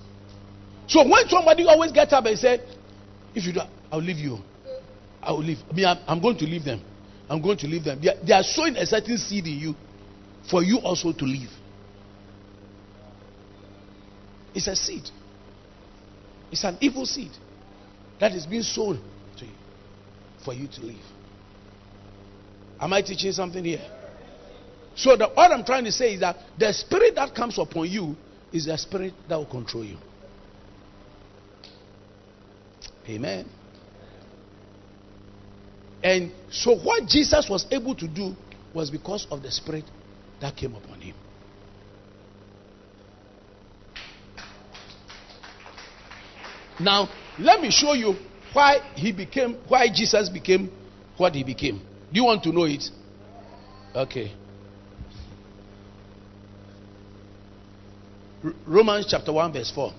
[0.87, 2.59] So when somebody always gets up and says,
[3.33, 4.37] If you do, I'll leave you.
[5.21, 5.57] I will leave.
[5.71, 6.81] I mean, I'm, I'm, going to leave them.
[7.27, 7.99] I'm going to leave them.
[7.99, 9.75] They are, they are sowing a certain seed in you
[10.51, 11.49] for you also to leave.
[14.53, 15.09] It's a seed.
[16.51, 17.31] It's an evil seed
[18.19, 18.97] that is being sold
[19.37, 19.53] to you
[20.43, 21.03] for you to leave.
[22.79, 23.85] Am I teaching something here?
[24.95, 28.15] So the, what I'm trying to say is that the spirit that comes upon you
[28.51, 29.97] is the spirit that will control you.
[33.07, 33.49] Amen.
[36.01, 38.35] And so what Jesus was able to do
[38.73, 39.85] was because of the spirit
[40.39, 41.15] that came upon him.
[46.79, 48.15] Now, let me show you
[48.53, 50.71] why he became, why Jesus became
[51.17, 51.79] what he became.
[52.11, 52.83] Do you want to know it?
[53.93, 54.31] Okay.
[58.65, 59.93] Romans chapter 1, verse 4.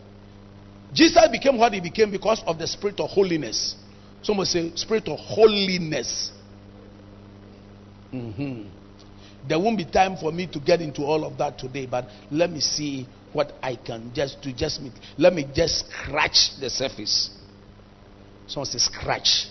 [0.93, 3.75] Jesus became what he became because of the spirit of holiness.
[4.23, 6.31] Someone say, spirit of holiness.
[8.13, 8.69] Mm-hmm.
[9.49, 12.51] There won't be time for me to get into all of that today, but let
[12.51, 14.93] me see what I can just to just meet.
[15.19, 17.31] Let me just scratch the surface.
[18.47, 19.47] Someone says scratch.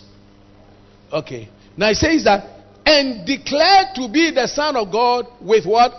[1.11, 1.49] Okay.
[1.77, 5.93] Now it says that and declared to be the Son of God with what?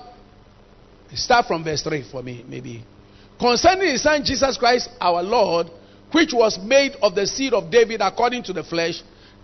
[1.14, 2.84] Start from verse 3 for me, maybe.
[3.38, 5.68] Concerning his son Jesus Christ, our Lord,
[6.12, 9.02] which was made of the seed of David according to the flesh,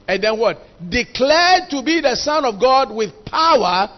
[0.09, 0.59] and then what?
[0.89, 3.89] Declared to be the Son of God with power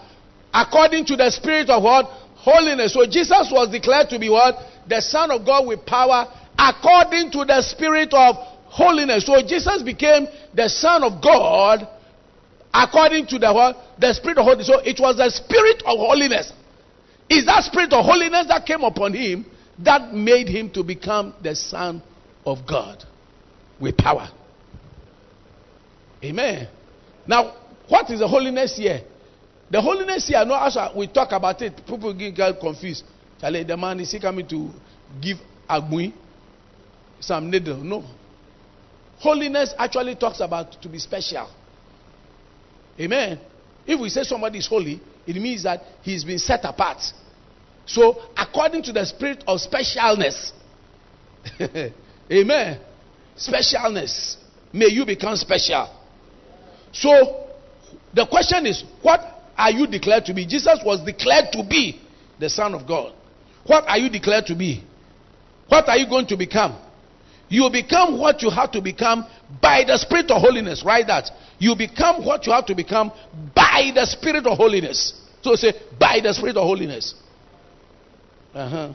[0.52, 2.11] according to the Spirit of what?
[2.44, 2.92] Holiness.
[2.92, 4.57] So Jesus was declared to be what?
[4.87, 6.26] The Son of God with power
[6.59, 9.24] according to the Spirit of holiness.
[9.24, 11.88] So Jesus became the Son of God
[12.72, 13.76] according to the what?
[13.98, 14.66] The Spirit of holiness.
[14.66, 16.52] So it was the Spirit of holiness.
[17.30, 19.46] Is that Spirit of holiness that came upon him
[19.78, 22.02] that made him to become the Son
[22.44, 23.04] of God
[23.80, 24.28] with power.
[26.22, 26.68] Amen.
[27.26, 27.54] Now,
[27.88, 29.00] what is the holiness here?
[29.74, 33.02] The holiness here, no, as we talk about it, people get confused.
[33.40, 34.70] Charlie, the man is he coming to
[35.20, 36.12] give agui,
[37.18, 37.78] some needle?
[37.78, 38.04] No.
[39.18, 41.50] Holiness actually talks about to be special.
[43.00, 43.40] Amen.
[43.84, 47.02] If we say somebody is holy, it means that he's been set apart.
[47.84, 50.52] So, according to the spirit of specialness,
[52.30, 52.78] amen.
[53.37, 54.37] Specialness,
[54.72, 55.88] may you become special.
[56.92, 57.48] So,
[58.14, 60.47] the question is, what are you declared to be?
[60.47, 62.01] Jesus was declared to be
[62.38, 63.12] the Son of God.
[63.67, 64.85] What are you declared to be?
[65.69, 66.79] What are you going to become?
[67.49, 69.27] You become what you have to become
[69.62, 70.83] by the Spirit of holiness.
[70.85, 71.31] Write that.
[71.59, 73.12] You become what you have to become
[73.55, 75.21] by the Spirit of holiness.
[75.43, 77.14] So say, by the Spirit of holiness.
[78.55, 78.93] Uh-huh.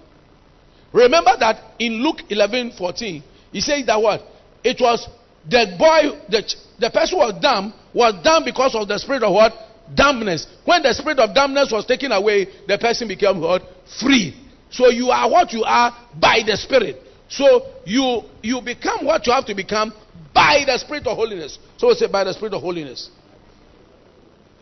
[0.91, 4.22] Remember that in Luke 11 14, he says that what?
[4.63, 5.08] It was
[5.48, 9.54] the boy, the, the person was dumb, was dumb because of the spirit of what?
[9.93, 10.47] Dumbness.
[10.65, 13.63] When the spirit of dumbness was taken away, the person became what?
[13.99, 14.36] Free.
[14.69, 17.02] So you are what you are by the spirit.
[17.28, 19.93] So you you become what you have to become
[20.34, 21.58] by the spirit of holiness.
[21.78, 23.10] So we say by the spirit of holiness.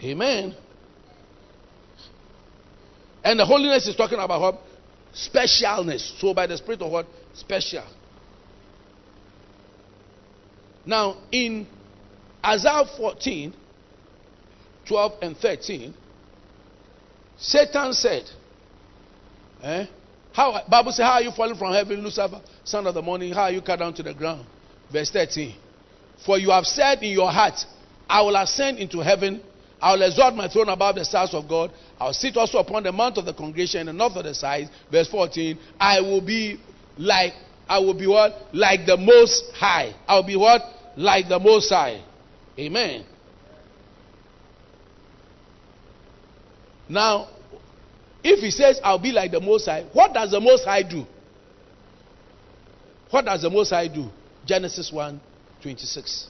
[0.03, 0.55] Amen.
[3.23, 4.61] And the holiness is talking about what?
[5.13, 6.19] Specialness.
[6.19, 7.07] So by the Spirit of what?
[7.33, 7.83] Special.
[10.85, 11.67] Now, in
[12.45, 13.53] Isaiah 14,
[14.87, 15.93] 12 and 13,
[17.37, 18.23] Satan said,
[19.63, 19.85] eh,
[20.33, 23.33] how Bible says, How are you falling from heaven, Lucifer, son of the morning?
[23.33, 24.45] How are you cut down to the ground?
[24.91, 25.55] Verse 13.
[26.25, 27.55] For you have said in your heart,
[28.07, 29.41] I will ascend into heaven
[29.81, 31.71] I will exalt my throne above the stars of God.
[31.99, 34.69] I will sit also upon the mount of the congregation and north of the sides.
[34.91, 35.57] Verse 14.
[35.79, 36.59] I will be
[36.97, 37.33] like,
[37.69, 38.33] I will be what?
[38.53, 39.93] Like the most high.
[40.07, 40.61] I will be what?
[40.95, 42.03] Like the most high.
[42.57, 43.05] Amen.
[46.89, 47.29] Now,
[48.23, 51.05] if he says, I'll be like the Most High, what does the Most High do?
[53.09, 54.09] What does the Most High do?
[54.45, 55.19] Genesis 1
[55.61, 56.27] 26.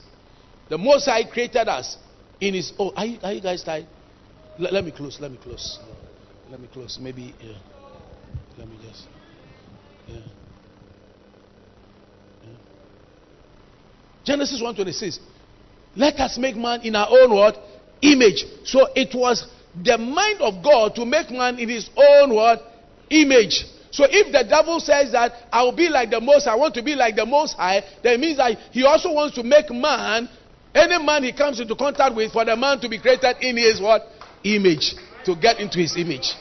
[0.70, 1.98] The Most High created us
[2.42, 2.74] in His.
[2.78, 3.88] Oh, are you, are you guys tired?
[4.60, 5.18] Let, let, me close.
[5.20, 5.80] Let me close.
[6.50, 6.98] Let me close.
[7.00, 7.34] Maybe.
[7.42, 7.54] Yeah.
[8.58, 9.08] Let me just.
[10.08, 10.16] Yeah.
[12.44, 12.50] yeah.
[14.24, 15.20] Genesis 1 26.
[15.96, 17.58] Let us make man in our own what?
[18.02, 18.46] Image.
[18.66, 19.48] So it was
[19.84, 22.62] the mind of God to make man in his own what?
[23.10, 23.66] Image.
[23.92, 26.84] So if the devil says that I will be like the most, I want to
[26.84, 30.30] be like the most high, then it means that he also wants to make man,
[30.76, 33.82] any man he comes into contact with, for the man to be created in his
[33.82, 34.04] what?
[34.44, 34.94] Image.
[35.26, 36.34] To get into his image.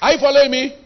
[0.00, 0.76] Are you following me?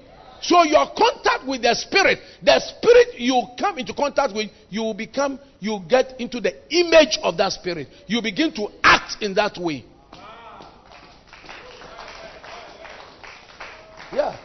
[0.43, 4.95] So your contact with the spirit, the spirit you come into contact with, you will
[4.95, 7.87] become, you get into the image of that spirit.
[8.09, 9.85] You begin to act in that way.
[14.13, 14.37] Yeah.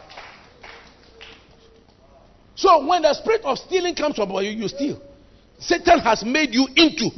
[2.54, 5.00] So when the spirit of stealing comes upon you, you steal.
[5.58, 7.10] Satan has made you into.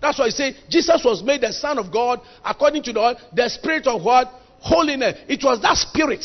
[0.00, 3.48] That's why I say Jesus was made the Son of God according to the, the
[3.48, 4.28] spirit of what?
[4.60, 5.18] Holiness.
[5.28, 6.24] It was that spirit.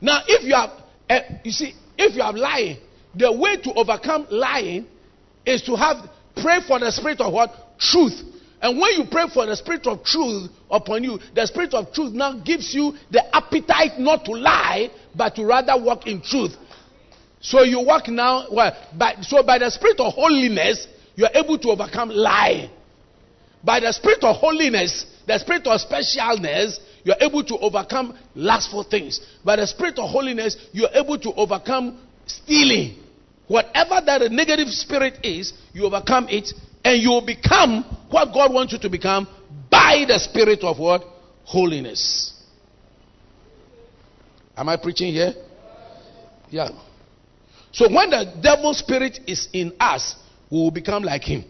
[0.00, 0.70] Now, if you have,
[1.08, 2.78] uh, you see, if you are lying,
[3.14, 4.86] the way to overcome lying
[5.46, 6.08] is to have
[6.42, 7.50] pray for the spirit of what?
[7.78, 8.20] Truth.
[8.60, 12.12] And when you pray for the spirit of truth upon you, the spirit of truth
[12.12, 16.56] now gives you the appetite not to lie, but to rather walk in truth.
[17.40, 21.58] So you walk now, well, by, so by the spirit of holiness, you are able
[21.58, 22.70] to overcome lying.
[23.62, 28.82] By the spirit of holiness, the spirit of specialness, you are able to overcome lustful
[28.82, 29.20] things.
[29.44, 32.96] By the spirit of holiness, you are able to overcome stealing.
[33.46, 38.72] Whatever that negative spirit is, you overcome it and you will become what God wants
[38.72, 39.28] you to become
[39.70, 41.04] by the spirit of what?
[41.44, 42.32] Holiness.
[44.56, 45.34] Am I preaching here?
[46.48, 46.70] Yeah.
[47.72, 50.14] So when the devil spirit is in us,
[50.50, 51.44] we will become like him.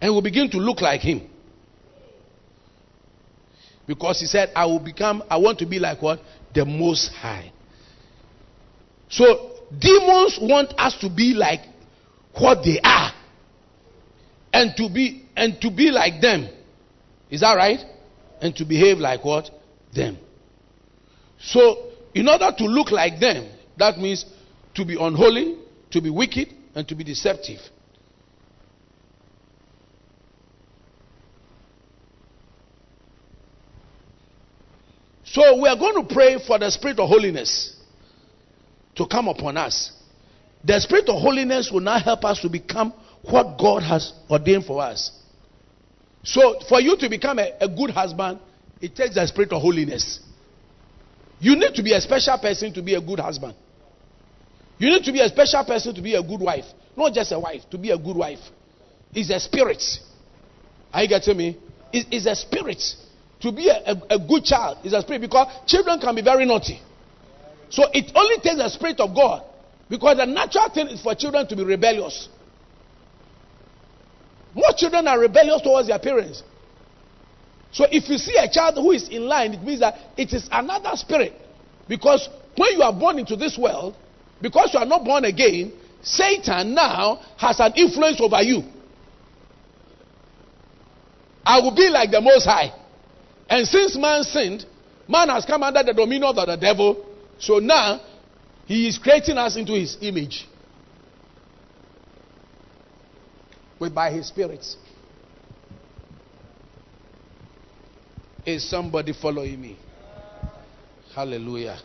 [0.00, 1.28] And we'll begin to look like him.
[3.86, 6.20] Because he said, I will become, I want to be like what?
[6.54, 7.52] The most high.
[9.08, 11.60] So demons want us to be like
[12.38, 13.12] what they are.
[14.52, 16.48] And to be and to be like them.
[17.30, 17.80] Is that right?
[18.40, 19.50] And to behave like what?
[19.94, 20.18] Them.
[21.38, 24.24] So in order to look like them that means
[24.74, 25.58] to be unholy
[25.90, 27.58] to be wicked and to be deceptive
[35.34, 37.74] so we are going to pray for the spirit of holiness
[38.94, 39.92] to come upon us
[40.64, 44.82] the spirit of holiness will now help us to become what God has ordained for
[44.82, 45.10] us.
[46.22, 48.38] So, for you to become a, a good husband,
[48.80, 50.20] it takes the spirit of holiness.
[51.38, 53.54] You need to be a special person to be a good husband.
[54.78, 56.64] You need to be a special person to be a good wife.
[56.96, 58.38] Not just a wife, to be a good wife.
[59.12, 59.82] It's a spirit.
[60.92, 61.58] Are you getting me?
[61.92, 62.82] It's, it's a spirit.
[63.44, 66.46] To be a, a, a good child is a spirit because children can be very
[66.46, 66.80] naughty.
[67.68, 69.44] So it only takes the spirit of God
[69.90, 72.30] because the natural thing is for children to be rebellious.
[74.54, 76.42] Most children are rebellious towards their parents.
[77.70, 80.48] So if you see a child who is in line, it means that it is
[80.50, 81.34] another spirit.
[81.86, 82.26] Because
[82.56, 83.94] when you are born into this world,
[84.40, 85.70] because you are not born again,
[86.02, 88.62] Satan now has an influence over you.
[91.44, 92.83] I will be like the Most High.
[93.48, 94.64] And since man sinned,
[95.08, 97.04] man has come under the dominion of the devil.
[97.38, 98.00] So now
[98.66, 100.46] he is creating us into his image.
[103.78, 104.76] With by his spirits.
[108.46, 109.78] Is somebody following me?
[111.14, 111.78] Hallelujah.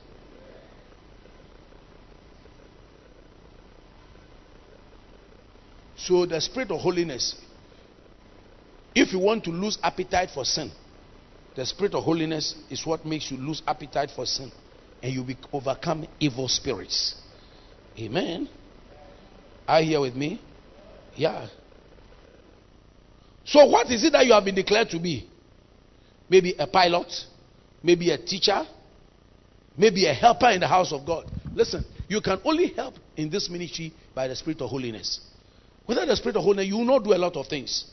[5.97, 7.35] So the spirit of holiness.
[8.95, 10.71] If you want to lose appetite for sin,
[11.55, 14.51] the spirit of holiness is what makes you lose appetite for sin
[15.01, 17.15] and you overcome evil spirits.
[17.97, 18.49] Amen.
[19.67, 20.41] Are you here with me?
[21.15, 21.47] Yeah.
[23.45, 25.27] So, what is it that you have been declared to be?
[26.29, 27.12] Maybe a pilot,
[27.81, 28.63] maybe a teacher,
[29.77, 31.25] maybe a helper in the house of God.
[31.56, 35.19] Listen, you can only help in this ministry by the Spirit of holiness.
[35.87, 37.85] Without the Spirit of holiness, you will not do a lot of things.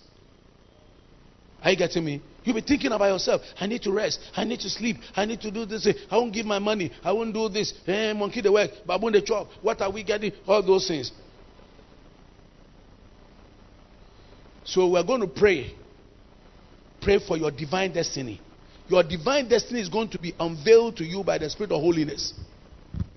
[1.63, 2.23] Are you getting me?
[2.47, 3.43] You'll be thinking about yourself.
[3.59, 4.21] I need to rest.
[4.37, 4.99] I need to sleep.
[5.17, 5.89] I need to do this.
[6.09, 6.93] I won't give my money.
[7.03, 7.75] I won't do this.
[7.89, 8.71] Eh, monkey the work.
[8.87, 9.49] Baboon the chop.
[9.63, 10.31] What are we getting?
[10.47, 11.11] All those things.
[14.63, 15.75] So we're going to pray.
[17.01, 18.41] pray for your divine destiny.
[18.89, 22.33] Your divine destiny is going to be unveiled to you by the Spirit of holiness.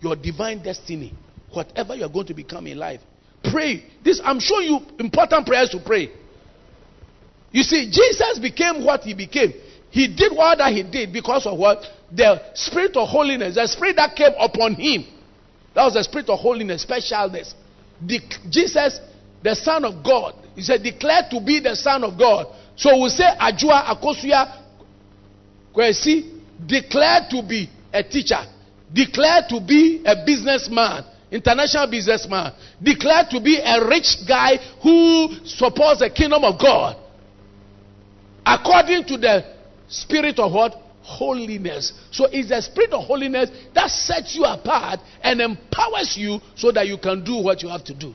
[0.02, 1.14] Your divine destiny,
[1.54, 3.02] whatever you are going to become in life.
[3.52, 3.86] Pray.
[4.04, 6.10] This I'm showing you important prayers to pray.
[7.52, 9.54] You see, Jesus became what he became.
[9.90, 11.84] He did what that he did because of what?
[12.12, 15.06] The spirit of holiness, the spirit that came upon him.
[15.74, 17.54] That was the spirit of holiness, specialness.
[18.06, 19.00] De- Jesus,
[19.44, 22.48] the Son of God, he said, declared to be the Son of God.
[22.76, 24.64] So we say Ajua Akosuya
[25.76, 28.42] Kwesi, declared to be a teacher,
[28.94, 36.00] declared to be a businessman, international businessman, declared to be a rich guy who supports
[36.00, 36.98] the kingdom of God.
[38.46, 39.56] According to the
[39.88, 40.76] spirit of what?
[41.02, 41.94] Holiness.
[42.12, 46.88] So it's the spirit of holiness that sets you apart and empowers you so that
[46.88, 48.14] you can do what you have to do.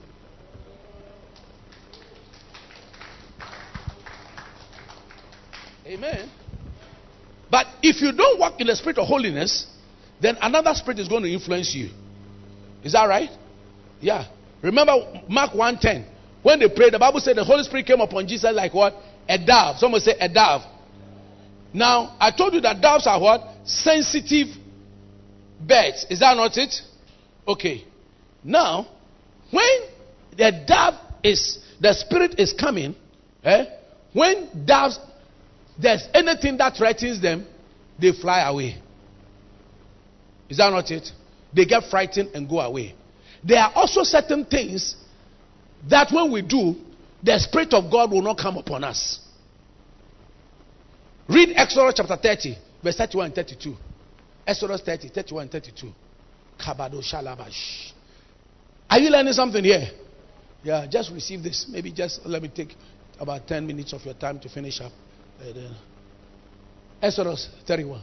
[5.86, 6.30] Amen.
[7.50, 9.66] But if you don't walk in the spirit of holiness,
[10.20, 11.90] then another spirit is going to influence you.
[12.82, 13.30] Is that right?
[14.00, 14.26] Yeah.
[14.62, 14.92] Remember
[15.28, 16.04] Mark 1:10.
[16.42, 18.94] When they prayed, the Bible said the Holy Spirit came upon Jesus like what?
[19.28, 19.78] A dove.
[19.78, 20.62] Someone say a dove.
[21.72, 23.42] Now, I told you that doves are what?
[23.64, 24.48] Sensitive
[25.60, 26.06] birds.
[26.08, 26.74] Is that not it?
[27.46, 27.84] Okay.
[28.42, 28.86] Now,
[29.50, 29.80] when
[30.36, 32.94] the dove is, the spirit is coming,
[33.42, 33.64] eh?
[34.12, 34.98] when doves,
[35.80, 37.46] there's anything that threatens them,
[38.00, 38.80] they fly away.
[40.48, 41.08] Is that not it?
[41.52, 42.94] They get frightened and go away.
[43.42, 44.96] There are also certain things
[45.88, 46.76] that when we do,
[47.24, 49.18] the Spirit of God will not come upon us.
[51.26, 53.74] Read Exodus chapter 30, verse 31 and 32.
[54.46, 55.90] Exodus 30, 31 and 32.
[56.60, 57.92] Kabado Shalabash.
[58.90, 59.88] Are you learning something here?
[60.62, 61.66] Yeah, just receive this.
[61.68, 62.74] Maybe just let me take
[63.18, 64.92] about 10 minutes of your time to finish up.
[67.00, 68.02] Exodus 31.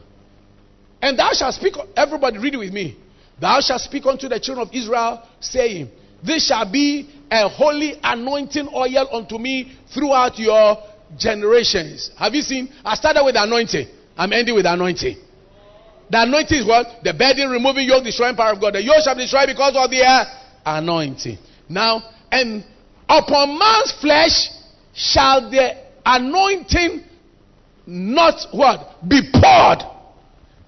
[1.00, 2.98] And thou shalt speak, everybody read it with me.
[3.40, 5.90] Thou shalt speak unto the children of Israel, saying,
[6.24, 10.76] This shall be a holy anointing oil unto me throughout your
[11.16, 12.10] generations.
[12.18, 12.68] Have you seen?
[12.84, 13.88] I started with anointing.
[14.16, 15.16] I'm ending with anointing.
[16.10, 17.02] The anointing is what?
[17.02, 18.74] The burden removing yoke, destroying power of God.
[18.74, 20.24] The yoke shall be destroyed because of the uh,
[20.66, 21.38] anointing.
[21.70, 22.64] Now, and
[23.08, 24.50] upon man's flesh
[24.92, 25.72] shall the
[26.04, 27.04] anointing
[27.86, 29.08] not what?
[29.08, 29.78] Be poured.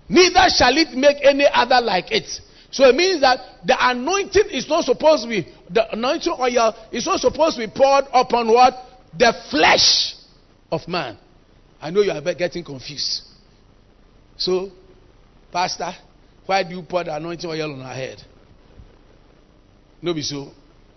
[0.09, 2.25] Neither shall it make any other like it.
[2.75, 7.07] So it means that the anointing is not supposed to be, the anointing oil is
[7.07, 8.75] not supposed to be poured upon what?
[9.17, 10.17] The flesh
[10.73, 11.17] of man.
[11.81, 13.23] I know you are getting confused.
[14.37, 14.73] So,
[15.53, 15.93] Pastor,
[16.47, 18.21] why do you pour the anointing oil on our head?
[20.03, 20.51] No, be so.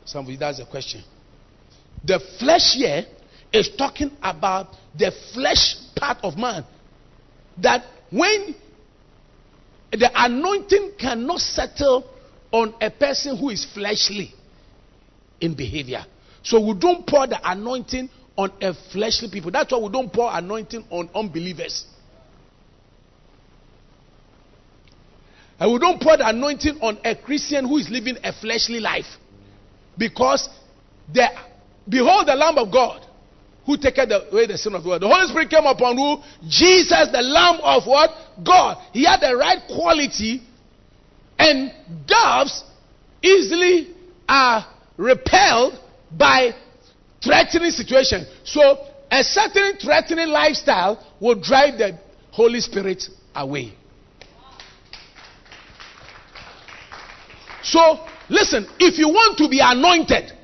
[0.03, 1.03] Somebody, that's the question.
[2.03, 3.05] The flesh here
[3.53, 6.65] is talking about the flesh part of man.
[7.61, 8.55] That when
[9.91, 12.09] the anointing cannot settle
[12.51, 14.33] on a person who is fleshly
[15.39, 16.05] in behavior.
[16.43, 19.51] So we don't pour the anointing on a fleshly people.
[19.51, 21.85] That's why we don't pour anointing on unbelievers.
[25.59, 29.07] And we don't pour the anointing on a Christian who is living a fleshly life.
[29.97, 30.47] Because
[31.11, 31.27] the
[31.89, 33.06] behold the Lamb of God
[33.67, 35.01] who taketh away the sin of the world.
[35.01, 36.23] The Holy Spirit came upon who?
[36.47, 38.09] Jesus, the Lamb of what?
[38.43, 38.77] God.
[38.93, 40.41] He had the right quality,
[41.37, 41.71] and
[42.07, 42.63] doves
[43.21, 43.93] easily
[44.27, 44.65] are
[44.95, 45.77] repelled
[46.17, 46.55] by
[47.21, 48.25] threatening situation.
[48.45, 51.99] So a certain threatening lifestyle will drive the
[52.31, 53.03] Holy Spirit
[53.35, 53.73] away.
[57.63, 60.36] So listen, if you want to be anointed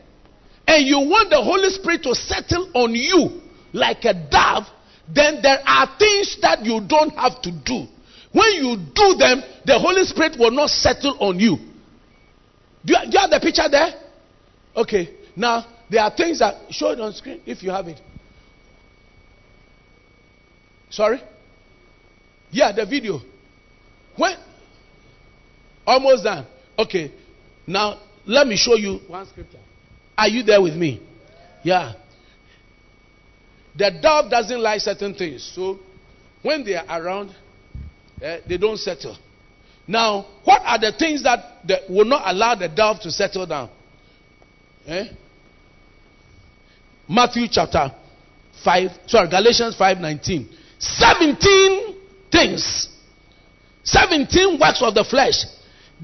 [0.67, 3.41] and you want the Holy Spirit to settle on you
[3.73, 4.63] like a dove,
[5.13, 7.85] then there are things that you don't have to do.
[8.31, 11.57] When you do them, the Holy Spirit will not settle on you.
[12.85, 13.93] Do you, do you have the picture there?
[14.75, 15.09] Okay.
[15.35, 17.99] Now, there are things that show it on screen if you have it.
[20.89, 21.21] Sorry?
[22.51, 23.19] Yeah, the video.
[24.15, 24.35] When
[25.85, 26.45] almost done.
[26.77, 27.11] Okay.
[27.65, 29.59] Now let me show you one scripture.
[30.17, 31.01] Are you there with me?
[31.63, 31.93] Yeah.
[33.75, 35.51] The dove doesn't like certain things.
[35.55, 35.79] So
[36.41, 37.35] when they are around,
[38.21, 39.17] eh, they don't settle.
[39.87, 43.69] Now, what are the things that, that will not allow the dove to settle down?
[44.85, 45.05] Eh?
[47.09, 47.91] Matthew chapter
[48.63, 50.49] 5, sorry, Galatians 5 19.
[50.79, 51.95] 17
[52.31, 52.89] things,
[53.83, 55.45] 17 works of the flesh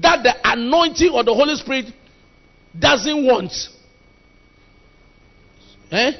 [0.00, 1.86] that the anointing of the Holy Spirit
[2.78, 3.52] doesn't want.
[5.90, 6.12] Eh?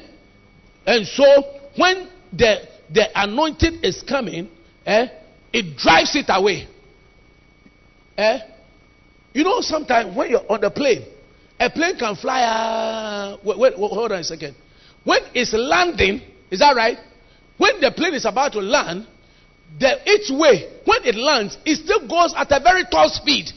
[0.85, 1.25] And so,
[1.77, 4.49] when the, the anointing is coming,
[4.85, 5.07] eh,
[5.53, 6.67] it drives it away.
[8.17, 8.39] Eh?
[9.33, 11.05] You know, sometimes when you're on the plane,
[11.59, 12.41] a plane can fly.
[12.41, 14.55] Uh, wait, wait, hold on a second.
[15.03, 16.97] When it's landing, is that right?
[17.57, 19.07] When the plane is about to land,
[19.79, 23.51] the each way, when it lands, it still goes at a very tall speed.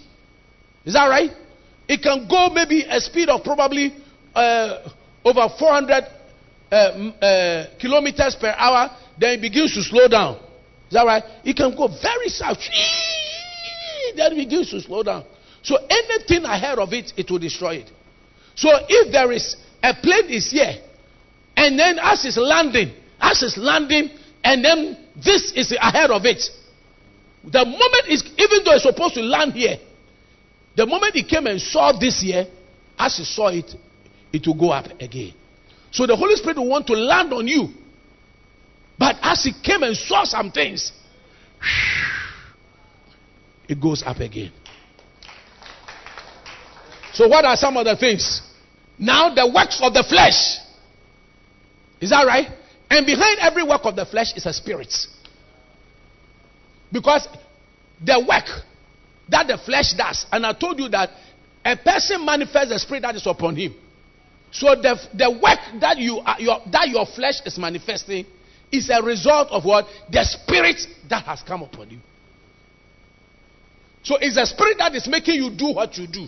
[0.85, 1.31] Is that right?
[1.89, 3.95] It can go maybe a speed of probably
[4.35, 4.89] uh,
[5.25, 6.05] over 400
[6.70, 10.37] uh, uh, kilometers per hour, then it begins to slow down.
[10.89, 11.22] Is that right?
[11.45, 12.70] It can go very fast,
[14.16, 15.25] then it begins to slow down.
[15.62, 17.91] So anything ahead of it, it will destroy it.
[18.55, 20.75] So if there is a plane is here,
[21.57, 24.11] and then as it's landing, as it's landing,
[24.43, 26.43] and then this is ahead of it.
[27.45, 29.79] The moment is even though it's supposed to land here,
[30.77, 32.47] the moment he came and saw this here,
[32.99, 33.75] as he saw it,
[34.35, 35.32] it will go up again.
[35.93, 37.68] So the Holy Spirit will want to land on you.
[38.99, 40.93] But as he came and saw some things,
[43.68, 44.51] it goes up again.
[47.12, 48.43] So, what are some of the things?
[48.99, 50.59] Now, the works of the flesh.
[52.01, 52.49] Is that right?
[52.91, 54.93] And behind every work of the flesh is a spirit.
[56.91, 57.28] Because
[58.05, 58.47] the work
[59.28, 61.11] that the flesh does, and I told you that
[61.64, 63.74] a person manifests the spirit that is upon him.
[64.55, 68.24] So the, the work that you are, your, that your flesh is manifesting
[68.70, 70.80] is a result of what the spirit
[71.11, 71.98] that has come upon you.
[74.05, 76.26] So it's a spirit that is making you do what you do.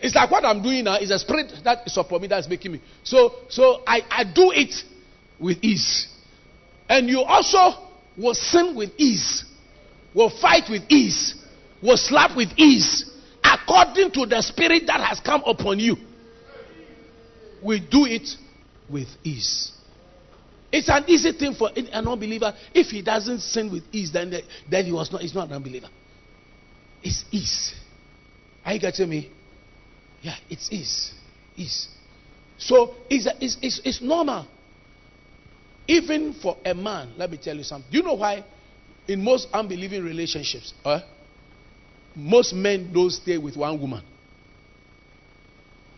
[0.00, 2.72] It's like what I'm doing now is a spirit that is upon me that's making
[2.72, 2.80] me.
[3.04, 4.74] So so I, I do it
[5.38, 6.08] with ease.
[6.88, 7.86] And you also
[8.18, 9.44] will sin with ease,
[10.12, 11.36] will fight with ease,
[11.80, 13.14] will slap with ease,
[13.44, 15.96] according to the spirit that has come upon you
[17.64, 18.28] we do it
[18.90, 19.72] with ease.
[20.70, 22.54] It's an easy thing for an unbeliever.
[22.74, 24.32] If he doesn't sin with ease, then,
[24.70, 25.88] then he was not, he's not an unbeliever.
[27.02, 27.74] It's ease.
[28.64, 29.30] Are you getting me?
[30.22, 31.12] Yeah, it's ease.
[31.56, 31.88] Ease.
[32.56, 34.46] So it's, it's, it's, it's normal.
[35.88, 37.90] Even for a man, let me tell you something.
[37.90, 38.44] Do you know why
[39.08, 41.00] in most unbelieving relationships, uh,
[42.14, 44.02] most men don't stay with one woman?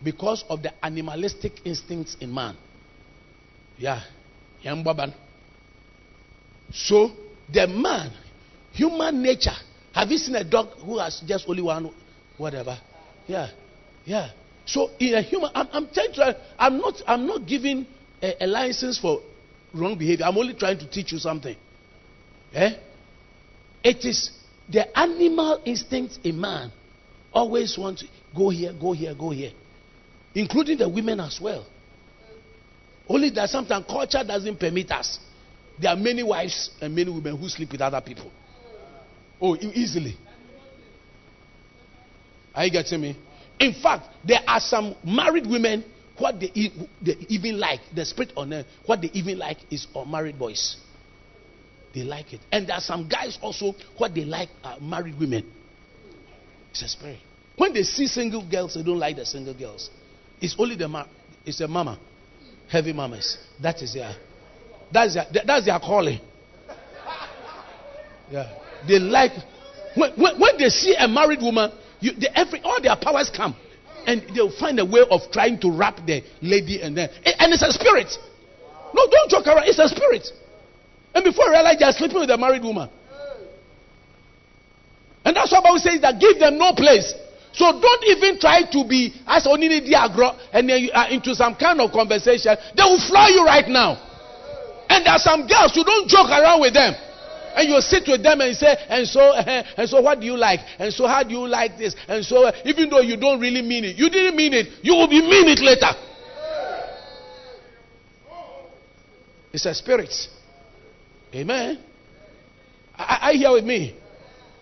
[0.05, 2.55] Because of the animalistic instincts in man.
[3.77, 4.01] Yeah.
[6.71, 7.11] So,
[7.51, 8.11] the man,
[8.71, 9.57] human nature.
[9.93, 11.91] Have you seen a dog who has just only one,
[12.37, 12.79] whatever?
[13.27, 13.49] Yeah.
[14.05, 14.29] Yeah.
[14.65, 17.87] So, in a human, I'm, I'm trying to, I'm not, I'm not giving
[18.21, 19.21] a, a license for
[19.73, 20.25] wrong behavior.
[20.25, 21.55] I'm only trying to teach you something.
[22.53, 22.75] Eh?
[23.83, 24.31] It is
[24.69, 26.71] the animal instinct in man
[27.33, 29.51] always want to go here, go here, go here
[30.35, 31.65] including the women as well.
[33.07, 35.19] Only that sometimes culture doesn't permit us.
[35.79, 38.31] There are many wives and many women who sleep with other people.
[39.41, 40.17] Oh, easily.
[42.53, 43.17] Are you getting me?
[43.59, 45.83] In fact, there are some married women
[46.17, 46.71] what they,
[47.01, 48.65] they even like the spirit on them.
[48.85, 50.77] What they even like is unmarried boys.
[51.93, 55.49] They like it, and there are some guys also what they like are married women.
[56.71, 57.19] It's a spirit.
[57.57, 59.89] When they see single girls, they don't like the single girls.
[60.41, 61.07] It's only the ma-
[61.45, 61.99] it's a mama,
[62.69, 63.37] heavy mamas.
[63.61, 64.15] That is their
[64.91, 66.19] that's their that's their calling.
[68.31, 68.51] Yeah,
[68.87, 69.31] they like
[69.95, 73.55] when, when, when they see a married woman, you, they, every all their powers come,
[74.05, 77.63] and they'll find a way of trying to wrap the lady and then and it's
[77.63, 78.11] a spirit.
[78.93, 79.67] No, don't joke around.
[79.67, 80.27] It's a spirit.
[81.13, 82.89] And before you realize you're sleeping with a married woman.
[85.23, 87.13] And that's why Bible says that give them no place.
[87.55, 91.55] So don't even try to be as only diagro and then you are into some
[91.55, 92.55] kind of conversation.
[92.75, 93.95] They will fly you right now.
[94.89, 96.93] And there are some girls you don't joke around with them.
[97.55, 100.59] And you sit with them and say, and so, and so, what do you like?
[100.77, 101.95] And so, how do you like this?
[102.09, 104.67] And so, even though you don't really mean it, you didn't mean it.
[104.83, 105.91] You will be mean it later.
[109.53, 110.13] It's a spirit.
[111.33, 111.79] Amen.
[112.97, 113.95] I, I hear with me.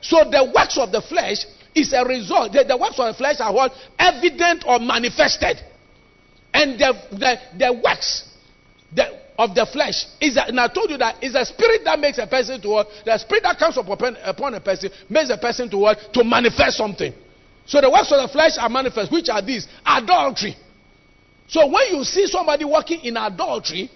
[0.02, 1.46] So the works of the flesh
[1.76, 2.54] is a result.
[2.54, 3.72] The, the works of the flesh are what?
[3.98, 5.60] Evident or manifested.
[6.54, 8.30] And the, the, the works
[8.94, 12.00] the, of the flesh is, a, and I told you that is a spirit that
[12.00, 12.88] makes a person to what?
[13.06, 15.98] The spirit that comes upon, upon a person makes a person to what?
[16.14, 17.14] To manifest something.
[17.66, 19.12] So the works of the flesh are manifest.
[19.12, 19.68] Which are these?
[19.86, 20.56] Adultery.
[21.48, 23.90] So when you see somebody walking in adultery,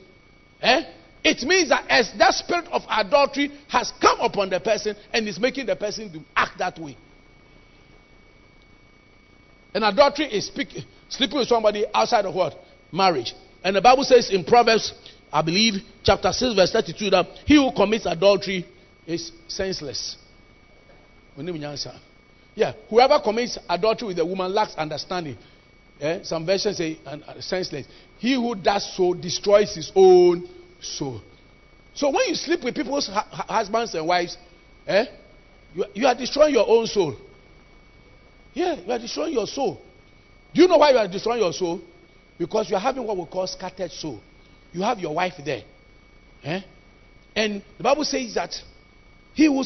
[0.61, 0.83] eh,
[1.23, 5.39] it means that as that spirit of adultery has come upon the person and is
[5.39, 6.97] making the person to act that way.
[9.77, 10.69] And adultery is speak,
[11.07, 12.55] sleeping with somebody outside of what?
[12.91, 13.35] Marriage.
[13.63, 14.91] And the Bible says in Proverbs
[15.31, 18.65] I believe, chapter 6, verse 32, that he who commits adultery
[19.05, 20.17] is senseless.
[22.55, 25.37] Yeah, whoever commits adultery with a woman lacks understanding.
[26.01, 26.23] Eh?
[26.23, 27.85] Some versions say uh, senseless.
[28.17, 30.49] He who does so destroys his own
[30.81, 31.21] soul.
[31.93, 34.35] So when you sleep with people's husbands and wives,
[34.87, 35.05] eh,
[35.75, 37.15] you, you are destroying your own soul.
[38.57, 39.79] Yeah, you are destroying your soul.
[40.51, 41.79] Do you know why you are destroying your soul?
[42.39, 44.19] Because you are having what we call scattered soul.
[44.73, 45.61] You have your wife there.
[46.43, 46.61] Eh?
[47.35, 48.55] And the Bible says that
[49.35, 49.63] he who,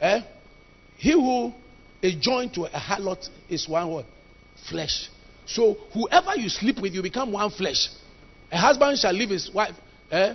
[0.00, 0.20] eh,
[0.96, 1.52] he who
[2.00, 4.06] is joined to a harlot is one word
[4.68, 5.08] flesh.
[5.46, 7.88] So whoever you sleep with, you become one flesh.
[8.52, 9.74] A husband shall leave his wife,
[10.12, 10.34] eh,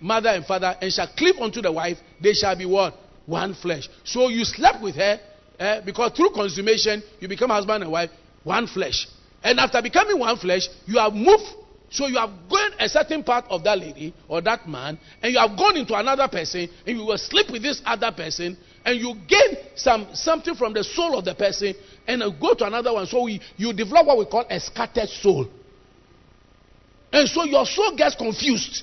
[0.00, 1.98] mother and father, and shall cleave unto the wife.
[2.18, 2.94] They shall be what?
[3.26, 3.90] One flesh.
[4.04, 5.20] So you slept with her,
[5.58, 8.10] eh, because through consummation you become husband and wife,
[8.44, 9.08] one flesh.
[9.42, 11.44] And after becoming one flesh, you have moved.
[11.90, 15.38] So you have gone a certain part of that lady or that man, and you
[15.38, 19.14] have gone into another person, and you will sleep with this other person, and you
[19.28, 21.74] gain some something from the soul of the person,
[22.08, 23.06] and go to another one.
[23.06, 25.48] So we, you develop what we call a scattered soul.
[27.12, 28.82] And so your soul gets confused.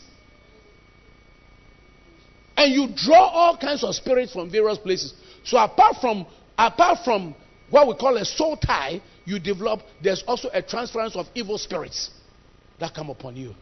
[2.55, 5.13] And you draw all kinds of spirits from various places.
[5.43, 6.25] So apart from
[6.57, 7.35] apart from
[7.69, 12.11] what we call a soul tie, you develop, there's also a transference of evil spirits
[12.79, 13.55] that come upon you.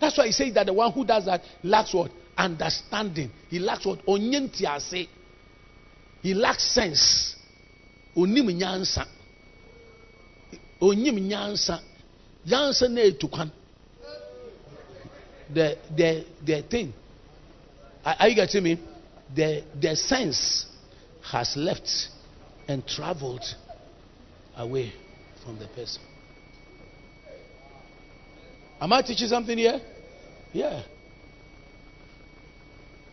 [0.00, 2.10] That's why he says that the one who does that lacks what?
[2.36, 3.30] Understanding.
[3.48, 4.04] He lacks what?
[4.06, 5.08] Onyentiase.
[6.22, 7.34] He lacks sense.
[8.16, 9.06] Onim nyansa.
[10.80, 11.80] Onyim nyansa.
[12.46, 13.50] Nyansa na etukwan.
[15.52, 16.92] The the the thing.
[18.04, 18.78] Are you getting me?
[19.34, 20.67] The the sense
[21.30, 21.88] has left
[22.66, 23.44] and traveled
[24.56, 24.92] away
[25.44, 26.02] from the person.
[28.80, 29.80] Am I teaching something here?
[30.52, 30.82] Yeah.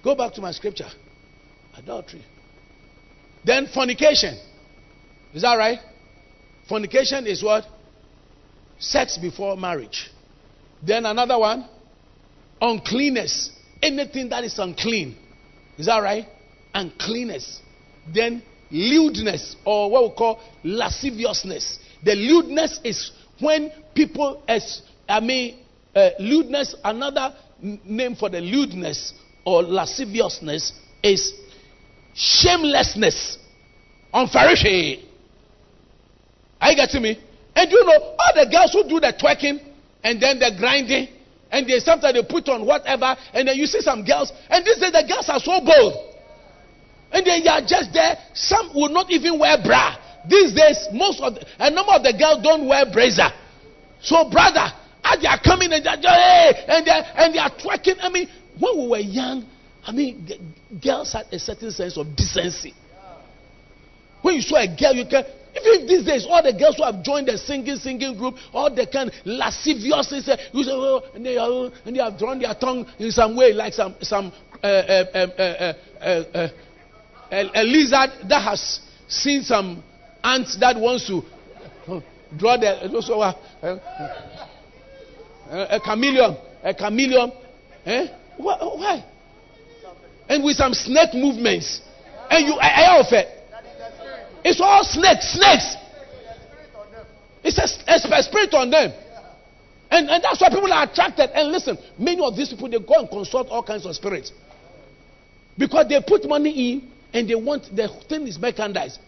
[0.03, 0.87] Go back to my scripture.
[1.75, 2.23] Adultery.
[3.43, 4.39] Then fornication.
[5.33, 5.79] Is that right?
[6.69, 7.65] Fornication is what?
[8.79, 10.09] Sex before marriage.
[10.85, 11.67] Then another one,
[12.61, 13.51] uncleanness.
[13.81, 15.17] Anything that is unclean.
[15.77, 16.25] Is that right?
[16.73, 17.61] Uncleanness.
[18.13, 21.79] Then lewdness or what we call lasciviousness.
[22.03, 25.59] The lewdness is when people, as I mean,
[25.95, 26.75] uh, lewdness.
[26.83, 29.13] Another name for the lewdness
[29.45, 31.33] or lasciviousness is
[32.13, 33.37] shamelessness,
[34.13, 35.03] unfarishy.
[36.61, 37.19] Are you getting me?
[37.55, 39.59] And you know all the girls who do the twerking
[40.03, 41.07] and then the grinding
[41.51, 44.77] and they sometimes they put on whatever and then you see some girls and these
[44.77, 46.14] days the girls are so bold.
[47.11, 48.17] And they are just there.
[48.33, 49.95] Some will not even wear bra.
[50.27, 53.29] These days, most of the, a number of the girls don't wear brazier.
[54.01, 57.39] So, brother, as they are coming and they are, hey, and they are, and they
[57.39, 57.97] are twerking.
[58.01, 58.27] I mean,
[58.59, 59.45] when we were young,
[59.85, 60.27] I mean,
[60.83, 62.73] girls had a certain sense of decency.
[64.21, 65.23] When you saw a girl, you can.
[65.55, 68.85] Even these days, all the girls who have joined the singing singing group, all the
[68.85, 72.85] kind lasciviously say, you say, oh, and they, are, and they have drawn their tongue
[72.99, 76.49] in some way, like some some uh, uh, uh,
[77.35, 79.83] a, a, lizard that has seen some
[80.23, 81.21] ants that wants to
[82.37, 82.67] draw the
[85.49, 87.31] uh, a chameleon, a chameleon.
[87.85, 88.07] Eh?
[88.37, 89.05] Why?
[90.27, 91.81] And with some snake movements.
[92.29, 93.27] And you, I, it
[94.43, 95.75] It's all snakes, snakes.
[97.43, 98.91] It's a, a spirit on them.
[99.91, 101.29] And, and that's why people are attracted.
[101.29, 104.31] And listen, many of these people, they go and consult all kinds of spirits.
[105.55, 108.99] Because they put money in and they want the thing is merchandise.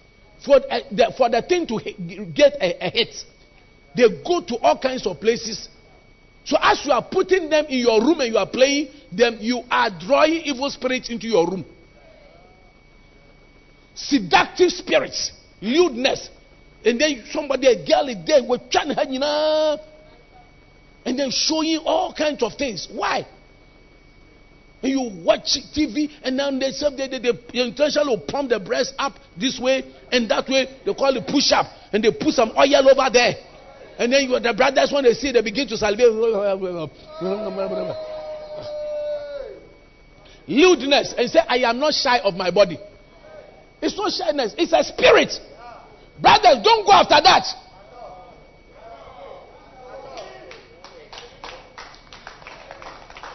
[0.45, 1.79] For, uh, the, for the thing to
[2.33, 3.13] get a, a hit,
[3.95, 5.67] they go to all kinds of places.
[6.45, 9.61] So as you are putting them in your room and you are playing them, you
[9.69, 11.65] are drawing evil spirits into your room.
[13.93, 16.29] Seductive spirits, lewdness.
[16.85, 18.61] And then somebody, a girl is there, with
[19.21, 19.79] up
[21.03, 22.87] and then showing all kinds of things.
[22.89, 23.27] Why?
[24.81, 29.13] You watch TV, and then they say they, they, they, intentionally pump the breast up
[29.35, 30.67] this way and that way.
[30.85, 33.33] They call it push up, and they put some oil over there.
[33.97, 36.13] And then you, the brothers, when they see, they begin to salivate.
[40.47, 42.79] Lewdness, and say, I am not shy of my body.
[43.81, 45.33] It's not shyness, it's a spirit.
[46.21, 47.45] Brothers, don't go after that.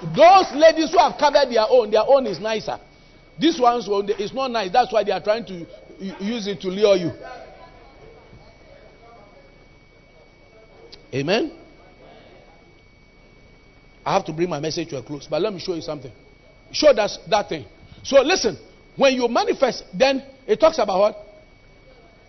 [0.03, 2.79] Those ladies who have covered their own, their own is nicer.
[3.41, 4.73] This one's one is not nice.
[4.73, 5.67] That's why they are trying to
[6.21, 7.13] use it to lure you.
[11.15, 11.53] Amen.
[14.05, 15.29] I have to bring my message to a close.
[15.31, 16.11] But let me show you something.
[16.73, 17.67] Show that, that thing.
[18.03, 18.59] So listen,
[18.97, 21.17] when you manifest, then it talks about what?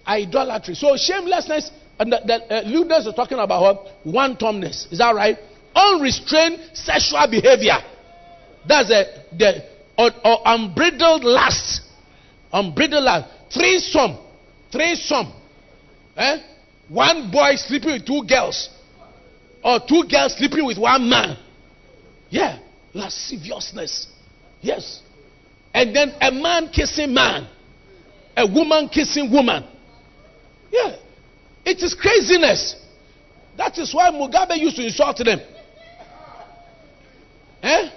[0.05, 0.75] Idolatry.
[0.75, 3.87] So shamelessness and the, the uh, is talking about what?
[4.05, 4.91] Wantoness.
[4.91, 5.37] Is that right?
[5.75, 7.77] Unrestrained sexual behavior.
[8.67, 9.63] That's a, the
[9.97, 11.81] or, or unbridled lust.
[12.51, 13.29] Unbridled lust.
[13.51, 14.17] Threesome.
[14.71, 15.33] Threesome.
[16.17, 16.37] Eh?
[16.89, 18.69] One boy sleeping with two girls.
[19.63, 21.37] Or two girls sleeping with one man.
[22.29, 22.59] Yeah.
[22.93, 24.07] Lasciviousness.
[24.61, 25.01] Yes.
[25.73, 27.47] And then a man kissing man.
[28.35, 29.63] A woman kissing woman.
[30.71, 30.95] Yeah.
[31.65, 32.75] It is craziness.
[33.57, 35.39] That is why Mugabe used to insult them.
[37.63, 37.89] Eh?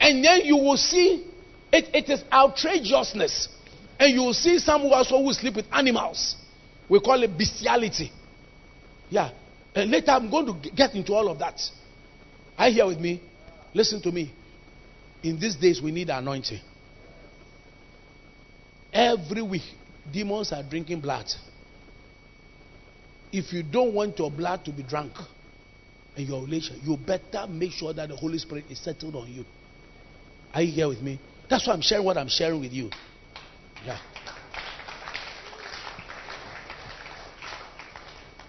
[0.00, 1.26] And then you will see
[1.72, 3.48] it, it is outrageousness.
[3.98, 6.36] And you will see some who also who sleep with animals.
[6.88, 8.10] We call it bestiality.
[9.10, 9.30] Yeah.
[9.74, 11.60] And later I'm going to get into all of that.
[12.56, 13.20] Are you here with me?
[13.74, 14.32] Listen to me.
[15.22, 16.60] In these days, we need anointing.
[18.92, 19.62] Every week,
[20.12, 21.26] demons are drinking blood.
[23.32, 25.12] If you don't want your blood to be drunk
[26.16, 29.44] in your relation, you better make sure that the Holy Spirit is settled on you.
[30.52, 31.18] Are you here with me?
[31.48, 32.90] That's why I'm sharing what I'm sharing with you.
[33.84, 33.98] Yeah.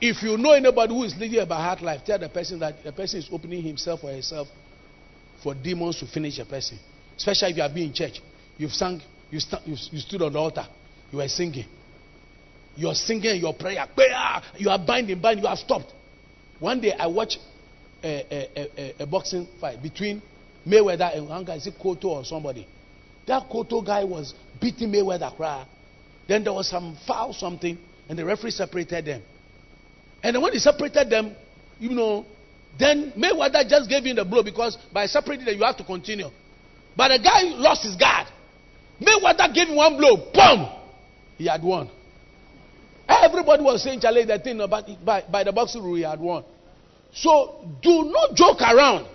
[0.01, 2.91] If you know anybody who is living a bad life, tell the person that the
[2.91, 4.49] person is opening himself or herself
[5.41, 6.77] for demons to finish a person.
[7.15, 8.21] Especially if you have been in church.
[8.57, 9.01] You've sung,
[9.31, 10.67] you, st- you, stood on the altar,
[11.11, 11.65] you were singing.
[12.75, 13.85] You're singing your prayer.
[14.57, 15.93] You are binding, binding, you have stopped.
[16.59, 17.39] One day I watched
[18.03, 20.21] a, a, a, boxing fight between
[20.67, 22.67] Mayweather and one guy, is it Cotto or somebody?
[23.27, 25.35] That Cotto guy was beating Mayweather.
[25.35, 25.65] Cry.
[26.27, 27.77] Then there was some foul something,
[28.09, 29.21] and the referee separated them.
[30.21, 31.35] And then when he separated them,
[31.79, 32.25] you know,
[32.79, 36.29] then Mayweather just gave him the blow because by separating them, you have to continue.
[36.95, 38.27] But the guy lost his guard.
[39.01, 40.31] Mayweather gave him one blow.
[40.33, 40.69] Boom!
[41.37, 41.89] He had won.
[43.07, 46.43] Everybody was saying, Charlie, that thing about by, by the boxing rule, he had won.
[47.13, 49.07] So do not joke around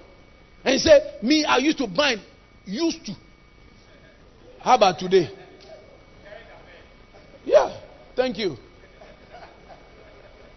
[0.65, 2.21] and say, Me, I used to bind.
[2.65, 3.13] Used to.
[4.61, 5.31] How about today?
[7.45, 7.81] Yeah,
[8.15, 8.57] thank you.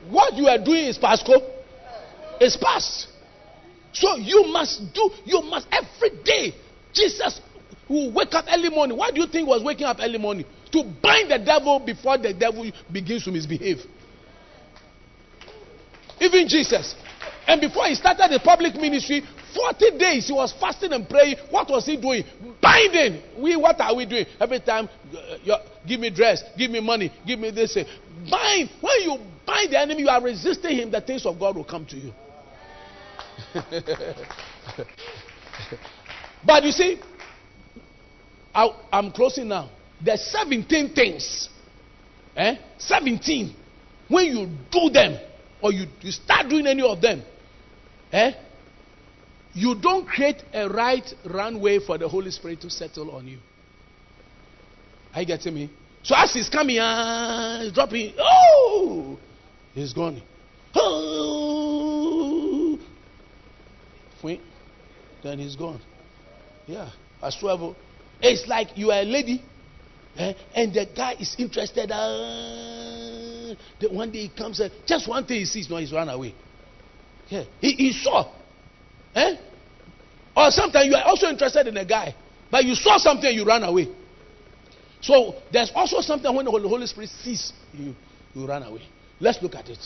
[0.10, 1.44] What you are doing is past scope.
[2.40, 3.08] It's past.
[3.94, 6.54] So you must do, you must every day.
[6.94, 7.40] Jesus
[7.88, 8.98] will wake up early morning.
[8.98, 10.46] Why do you think was waking up early morning?
[10.72, 13.80] To bind the devil before the devil begins to misbehave.
[16.20, 16.96] Even Jesus.
[17.48, 21.36] And before he started the public ministry, 40 days he was fasting and praying.
[21.50, 22.24] What was he doing?
[22.62, 23.22] Binding.
[23.38, 24.26] We, what are we doing?
[24.40, 24.88] Every time,
[25.50, 25.58] uh,
[25.88, 27.76] give me dress, give me money, give me this.
[27.76, 27.84] Uh,
[28.30, 28.70] bind.
[28.80, 31.86] When you bind the enemy, you are resisting him, the things of God will come
[31.88, 32.14] to you.
[36.46, 37.02] but you see,
[38.54, 39.70] I, am closing now.
[40.04, 41.50] There's 17 things.
[42.36, 42.56] Eh?
[42.78, 43.56] 17.
[44.08, 45.20] When you do them,
[45.62, 47.24] or you, you start doing any of them,
[48.12, 48.32] eh?
[49.54, 53.40] you don't create a right runway for the Holy Spirit to settle on you.
[55.14, 55.70] Are you getting me?
[56.04, 59.20] So as he's coming, uh, he's dropping, oh,
[59.74, 60.22] he's gone.
[60.74, 61.82] Oh,
[65.24, 65.82] then he's gone.
[66.68, 66.90] Yeah,
[67.22, 67.58] as swear.
[68.22, 69.44] It's like you are a lady,
[70.18, 71.92] eh, and the guy is interested.
[71.92, 72.91] Uh,
[73.90, 76.34] one day he comes, uh, just one thing he sees, no, he's run away.
[77.30, 78.32] Yeah, he, he saw.
[79.16, 79.36] Eh?
[80.36, 82.16] Or sometimes you are also interested in a guy,
[82.50, 83.88] but you saw something and you ran away.
[85.02, 87.96] So there's also something when the Holy Spirit sees you,
[88.36, 88.84] you run away.
[89.20, 89.80] Let's look at it.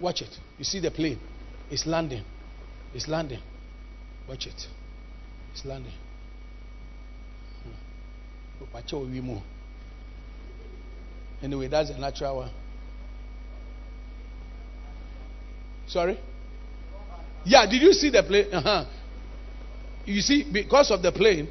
[0.00, 0.30] Watch it.
[0.58, 1.18] You see the plane.
[1.70, 2.24] It's landing.
[2.94, 3.40] It's landing.
[4.28, 4.66] Watch it.
[5.52, 5.92] It's landing.
[7.62, 8.64] Hmm.
[11.42, 12.50] Anyway, that's a natural one.
[15.92, 16.18] Sorry?
[17.44, 18.46] Yeah, did you see the plane?
[18.52, 18.84] Uh-huh.
[20.06, 21.48] You see, because of the plane,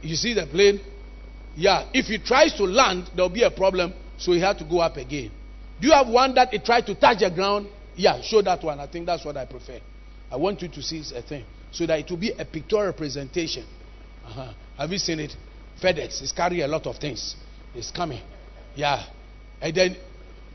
[0.00, 0.80] you see the plane?
[1.54, 4.78] Yeah, if he tries to land, there'll be a problem, so he had to go
[4.78, 5.30] up again.
[5.80, 7.68] Do you have one that it tried to touch the ground?
[7.94, 8.80] Yeah, show that one.
[8.80, 9.78] I think that's what I prefer.
[10.30, 13.66] I want you to see a thing so that it will be a pictorial representation.
[14.24, 14.52] Uh-huh.
[14.78, 15.36] Have you seen it?
[15.82, 17.36] FedEx is carrying a lot of things.
[17.74, 18.22] It's coming.
[18.74, 19.04] Yeah.
[19.60, 19.96] And then,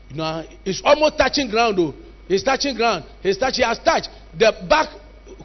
[0.08, 1.94] you know, it's almost touching ground, though.
[2.28, 3.04] It's touching ground.
[3.22, 4.10] He's touching, he has touched.
[4.38, 4.88] The back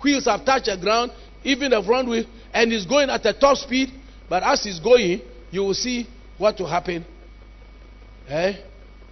[0.04, 1.12] wheels have touched the ground,
[1.44, 3.90] even the front wheel, and he's going at a top speed.
[4.30, 5.22] But as he's going,
[5.52, 6.08] you will see
[6.38, 7.06] what will happen.
[8.28, 8.54] Eh?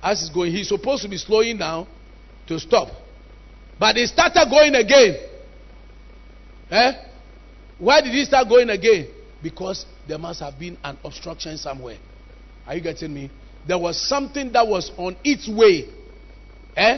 [0.04, 1.88] As he's going, he's supposed to be slowing down
[2.48, 2.90] to stop.
[3.80, 5.18] But he started going again.
[6.70, 6.92] Eh?
[7.80, 9.08] Why did he start going again?
[9.42, 11.98] Because there must have been an obstruction somewhere.
[12.68, 13.32] Are you getting me?
[13.68, 15.86] There was something that was on its way.
[16.76, 16.98] Eh?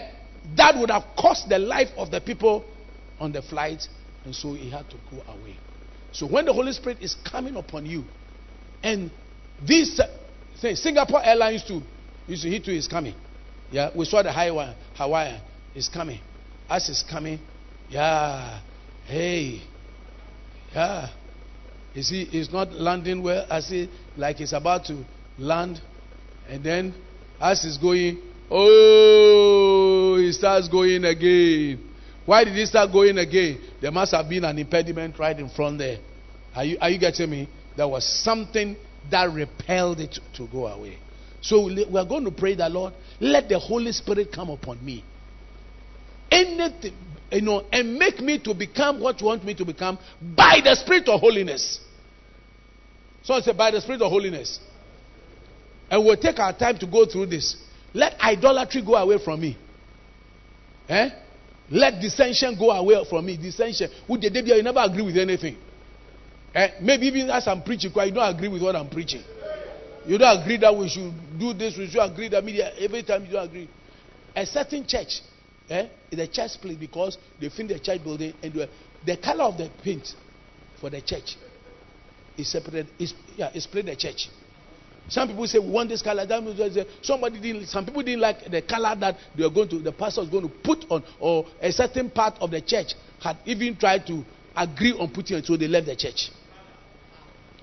[0.58, 2.66] That would have cost the life of the people
[3.20, 3.88] on the flight.
[4.26, 5.58] And so he had to go away.
[6.12, 8.04] So when the Holy Spirit is coming upon you,
[8.84, 9.10] and
[9.66, 10.00] this
[10.56, 11.82] say Singapore Airlines too,
[12.28, 13.16] you see, he too is coming.
[13.72, 15.42] Yeah, we saw the Hawaiian, Hawaiian
[15.76, 16.20] is coming.
[16.70, 17.40] Us is coming,
[17.90, 18.62] yeah,
[19.06, 19.62] hey,
[20.74, 21.10] yeah.
[21.94, 23.46] You see, he's not landing well.
[23.50, 25.04] I see, like he's about to
[25.38, 25.82] land,
[26.48, 26.94] and then
[27.40, 29.93] as he's going, oh,
[30.34, 31.92] he starts going again.
[32.26, 33.60] Why did he start going again?
[33.82, 36.00] There must have been an impediment right in front there.
[36.56, 37.50] Are you, are you getting me?
[37.76, 38.76] There was something
[39.12, 40.98] that repelled it to go away.
[41.42, 45.04] So we are going to pray that Lord, let the Holy Spirit come upon me.
[46.32, 46.96] Anything,
[47.32, 50.00] you know, and make me to become what you want me to become
[50.36, 51.80] by the Spirit of holiness.
[53.24, 54.60] So I said, by the Spirit of holiness.
[55.92, 57.58] And we'll take our time to go through this.
[57.94, 59.58] Let idolatry go away from me.
[60.90, 61.10] Eh?
[61.72, 63.38] Let dissension go away from me.
[63.38, 63.90] Dissension.
[64.08, 65.58] With the you never agree with anything.
[66.54, 66.68] Eh?
[66.82, 69.24] Maybe even as I'm preaching, you don't agree with what I'm preaching.
[70.06, 72.74] You don't agree that we should do this, we should agree that media.
[72.78, 73.70] Every time you don't agree.
[74.36, 75.22] A certain church,
[75.70, 79.58] eh, is a church split because they finished the church building and the, color of
[79.58, 80.14] the paint
[80.82, 81.38] for the church
[82.38, 82.90] is separated.
[83.00, 84.28] Is yeah, is split the church.
[85.10, 86.26] Some people say we want this color.
[86.26, 87.68] that Somebody didn't.
[87.68, 89.80] Some people didn't like the color that they are going to.
[89.80, 93.38] The pastor was going to put on, or a certain part of the church had
[93.46, 94.24] even tried to
[94.56, 96.30] agree on putting it, so they left the church.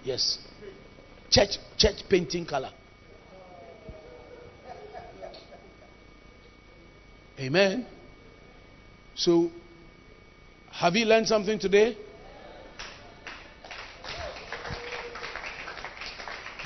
[0.02, 0.38] Yes.
[1.30, 2.70] Church, church painting color.
[7.38, 7.86] Amen.
[9.14, 9.50] So,
[10.70, 11.96] have you learned something today?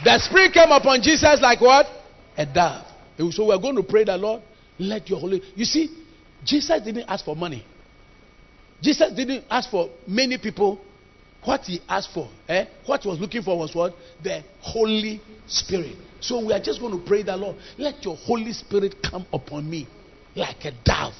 [0.05, 1.87] The Spirit came upon Jesus like what?
[2.37, 2.85] A dove.
[3.33, 4.43] So we're going to pray the Lord,
[4.79, 5.41] let your Holy.
[5.55, 5.89] You see,
[6.45, 7.65] Jesus didn't ask for money.
[8.83, 10.79] Jesus didn't ask for many people
[11.43, 12.67] what he asked for, eh?
[12.87, 13.95] what he was looking for was what?
[14.23, 15.97] The Holy Spirit.
[16.21, 19.69] So we are just going to pray the Lord, let your Holy Spirit come upon
[19.69, 19.87] me
[20.35, 21.13] like a dove.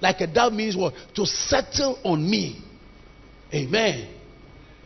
[0.00, 0.94] Like a dove means what?
[1.14, 2.62] To settle on me.
[3.54, 4.14] Amen.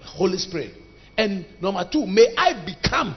[0.02, 0.74] Holy Spirit.
[1.16, 3.16] And number two, may I become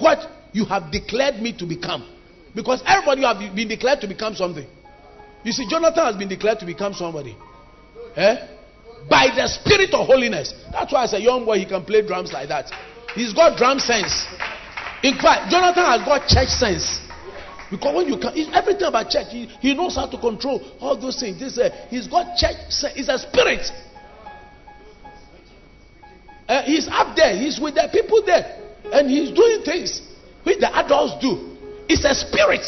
[0.00, 0.18] what
[0.52, 2.08] you have declared me to become.
[2.54, 4.66] Because everybody have been declared to become something.
[5.44, 7.36] You see, Jonathan has been declared to become somebody.
[8.16, 8.58] Eh?
[9.08, 10.52] by the spirit of holiness.
[10.72, 12.70] That's why as a young boy he can play drums like that.
[13.14, 14.26] He's got drum sense.
[15.02, 17.00] In fact, Jonathan has got church sense.
[17.70, 21.20] Because when you come, everything about church, he, he, knows how to control all those
[21.20, 21.38] things.
[21.38, 22.94] This, uh, he's got church sense.
[22.94, 23.68] He's a spirit.
[26.48, 27.36] Uh, he's up there.
[27.36, 28.67] He's with the people there.
[28.92, 30.02] And he's doing things
[30.44, 31.56] which the adults do.
[31.88, 32.64] It's a spirit.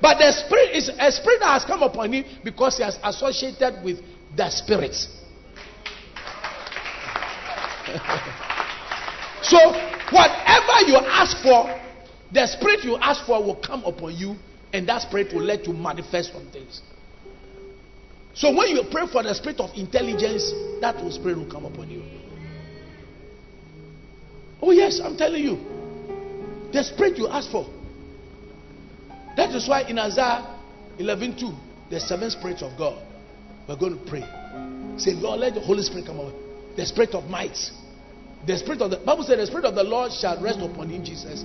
[0.00, 3.84] But the spirit is a spirit that has come upon him because he has associated
[3.84, 3.98] with
[4.36, 4.92] the spirit.
[9.42, 9.58] so,
[10.10, 11.80] whatever you ask for,
[12.32, 14.36] the spirit you ask for will come upon you,
[14.72, 16.80] and that spirit will let you manifest some things.
[18.34, 20.50] So, when you pray for the spirit of intelligence,
[20.80, 22.02] that will spirit will come upon you.
[24.62, 25.58] Oh, yes, I'm telling you.
[26.72, 27.66] The spirit you ask for.
[29.36, 30.58] That is why in Isaiah
[30.98, 31.52] 11 2,
[31.90, 33.02] the seven spirits of God.
[33.68, 34.22] We're going to pray.
[34.98, 36.36] Say, Lord, let the Holy Spirit come over.
[36.76, 37.56] The spirit of might.
[38.46, 41.04] The spirit of the Bible said the spirit of the Lord shall rest upon him,
[41.04, 41.44] Jesus.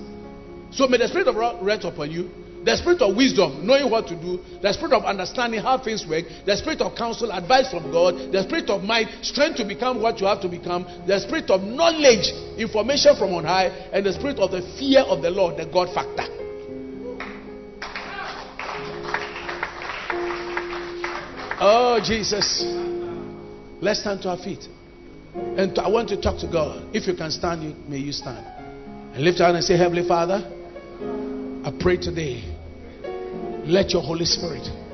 [0.70, 2.30] So may the spirit of rest upon you.
[2.68, 4.44] The spirit of wisdom, knowing what to do.
[4.60, 6.26] The spirit of understanding how things work.
[6.44, 8.30] The spirit of counsel, advice from God.
[8.30, 10.84] The spirit of might, strength to become what you have to become.
[11.06, 12.28] The spirit of knowledge,
[12.60, 13.68] information from on high.
[13.90, 16.28] And the spirit of the fear of the Lord, the God factor.
[21.64, 22.66] Oh, Jesus.
[23.80, 24.68] Let's stand to our feet.
[25.32, 26.94] And I want to talk to God.
[26.94, 28.44] If you can stand, may you stand.
[29.14, 30.44] And lift your hand and say, Heavenly Father,
[31.64, 32.57] I pray today,
[33.68, 34.87] let your Holy Spirit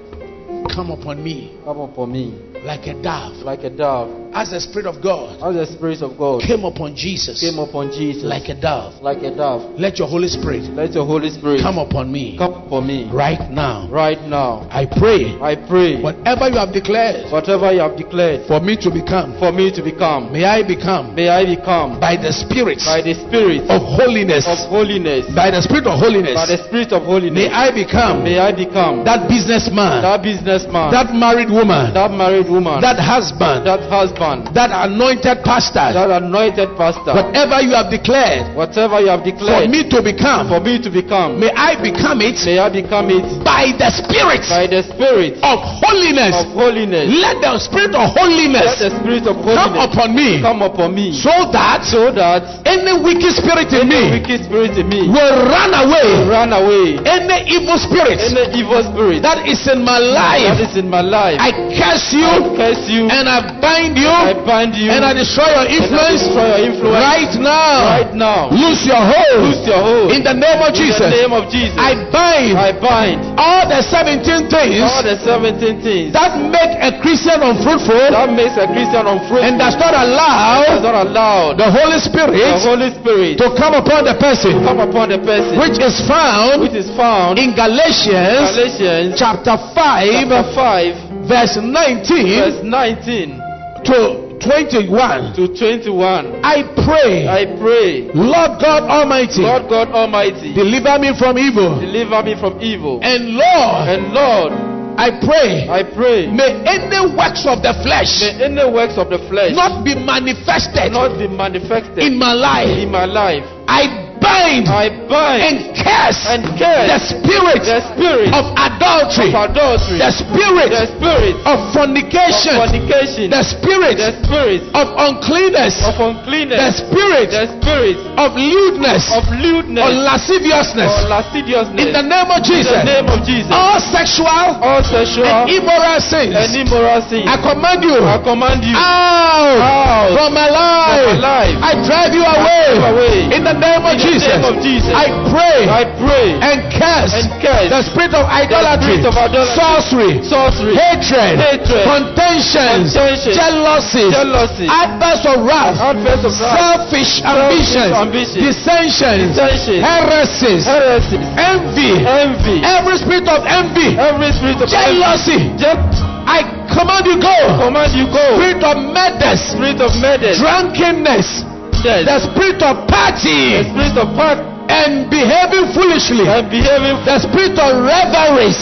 [0.68, 1.58] come upon me.
[1.64, 2.38] Come upon me.
[2.64, 3.44] Like a dove.
[3.44, 4.32] Like a dove.
[4.32, 5.36] As the Spirit of God.
[5.44, 6.40] As the Spirit of God.
[6.40, 7.38] Came upon Jesus.
[7.40, 8.24] Came upon Jesus.
[8.24, 8.96] Like a dove.
[9.02, 9.78] Like a dove.
[9.78, 10.64] Let your Holy Spirit.
[10.72, 11.60] Let your Holy Spirit.
[11.60, 12.38] Come upon me.
[12.40, 13.04] Come upon me.
[13.12, 13.86] right now.
[13.92, 18.58] Right now, I pray I pray, whatever you have declared whatever you have declared for
[18.60, 22.32] me to become, for me to become, may I become may I become by the
[22.32, 24.48] Spirit by the Spirit of holiness.
[24.48, 26.34] of holiness, By the Spirit of holiness.
[26.34, 27.36] by the Spirit of holiness.
[27.36, 30.22] may I become may I become that businessman, that
[30.54, 35.90] businessman, that married woman, that married woman, that husband, that husband, that anointed pastor.
[35.90, 37.14] that anointed pastor.
[37.14, 39.66] Whatever you have declared Whatever you have declared.
[39.66, 43.10] for me to become, for me to become, may I become it may I become
[43.10, 46.34] it by the Spirit by the Spirit of holiness.
[46.38, 47.10] of holiness.
[47.10, 51.10] Let the Spirit of Let holiness the Spirit of come upon me come upon me,
[51.14, 55.34] so that so that any wicked spirit in any me wicked spirit in me will
[55.50, 56.08] run away.
[56.28, 57.00] run away.
[57.02, 61.00] Any evil spirit Any evil spirit that is in my that life, is in my
[61.00, 62.28] life, I curse I you
[62.58, 63.06] curse you.
[63.08, 66.62] and I bind you I bind you and I destroy your I influence destroy your
[66.74, 67.78] influence right now.
[67.86, 68.52] right now.
[68.52, 71.00] Lose your hold Loose your hold in the name of in Jesus.
[71.00, 71.78] In the name of Jesus.
[71.80, 77.00] I bind I bind all the 17 things all the 17 things that make a
[77.00, 80.66] Christian unfruitful that makes a Christian unfruitful and does not allow.
[80.68, 82.36] does not allow the Holy Spirit.
[82.36, 86.60] the Holy Spirit to come upon the person, come upon the person which is found
[86.60, 93.40] which is found in in Galatians Galatians chapter 5, chapter 5 verse 19 verse 19
[93.84, 95.34] to 21.
[95.34, 96.44] to 21.
[96.44, 101.80] I pray, I pray, Lord God Almighty, Lord God Almighty, deliver me from evil.
[101.80, 103.00] deliver me from evil.
[103.02, 104.52] And Lord, And Lord,
[104.96, 109.18] I pray, I pray, may any works of the flesh may any works of the
[109.26, 112.68] flesh not be manifested not be manifested in my life.
[112.78, 113.42] in my life.
[113.66, 119.98] I bind I bind and curse and the spirit the spirit of adultery, of adultery,
[120.00, 125.94] the spirit the spirit of of fornication, fornication, the spirit the spirit of uncleanness, of
[125.94, 130.90] the spirit the spirit of lewdness of or lewdness lasciviousness.
[130.90, 131.84] or lasciviousness.
[131.84, 134.26] In the name of Jesus, In Jesus, the name of Jesus, all sexual
[134.64, 139.58] all sexual and immoral sins, and immoral sins, I command you I command you out
[139.60, 141.06] out from my from life.
[141.06, 141.56] my life.
[141.60, 142.66] I drive you away.
[142.74, 143.16] you away.
[143.36, 144.44] In the name of In the Jesus.
[144.44, 144.92] of Jesus.
[144.94, 149.54] I pray I pray and curse and curse the spirit of idolatry, spirit of idolatry,
[149.58, 157.12] sorcery, sorcery, hatred, hatred, contentions, contention, jealousy, jealousy, outbursts of wrath, outbursts of wrath, selfish
[157.24, 164.68] ambitions, ambitions, dissensions, dissensions, heresies, heresies, envy, envy, every spirit of envy, every spirit of
[164.68, 165.38] jealousy.
[165.58, 166.40] envy, I
[166.72, 167.36] command you go.
[167.60, 168.24] command you go.
[168.40, 171.44] Spirit of murders, Spirit of murder, drunkenness,
[171.84, 173.60] death, the spirit of party.
[173.60, 174.38] the party spirit of part
[174.72, 178.58] and behaving foolishly, and behaving the spirit of revelries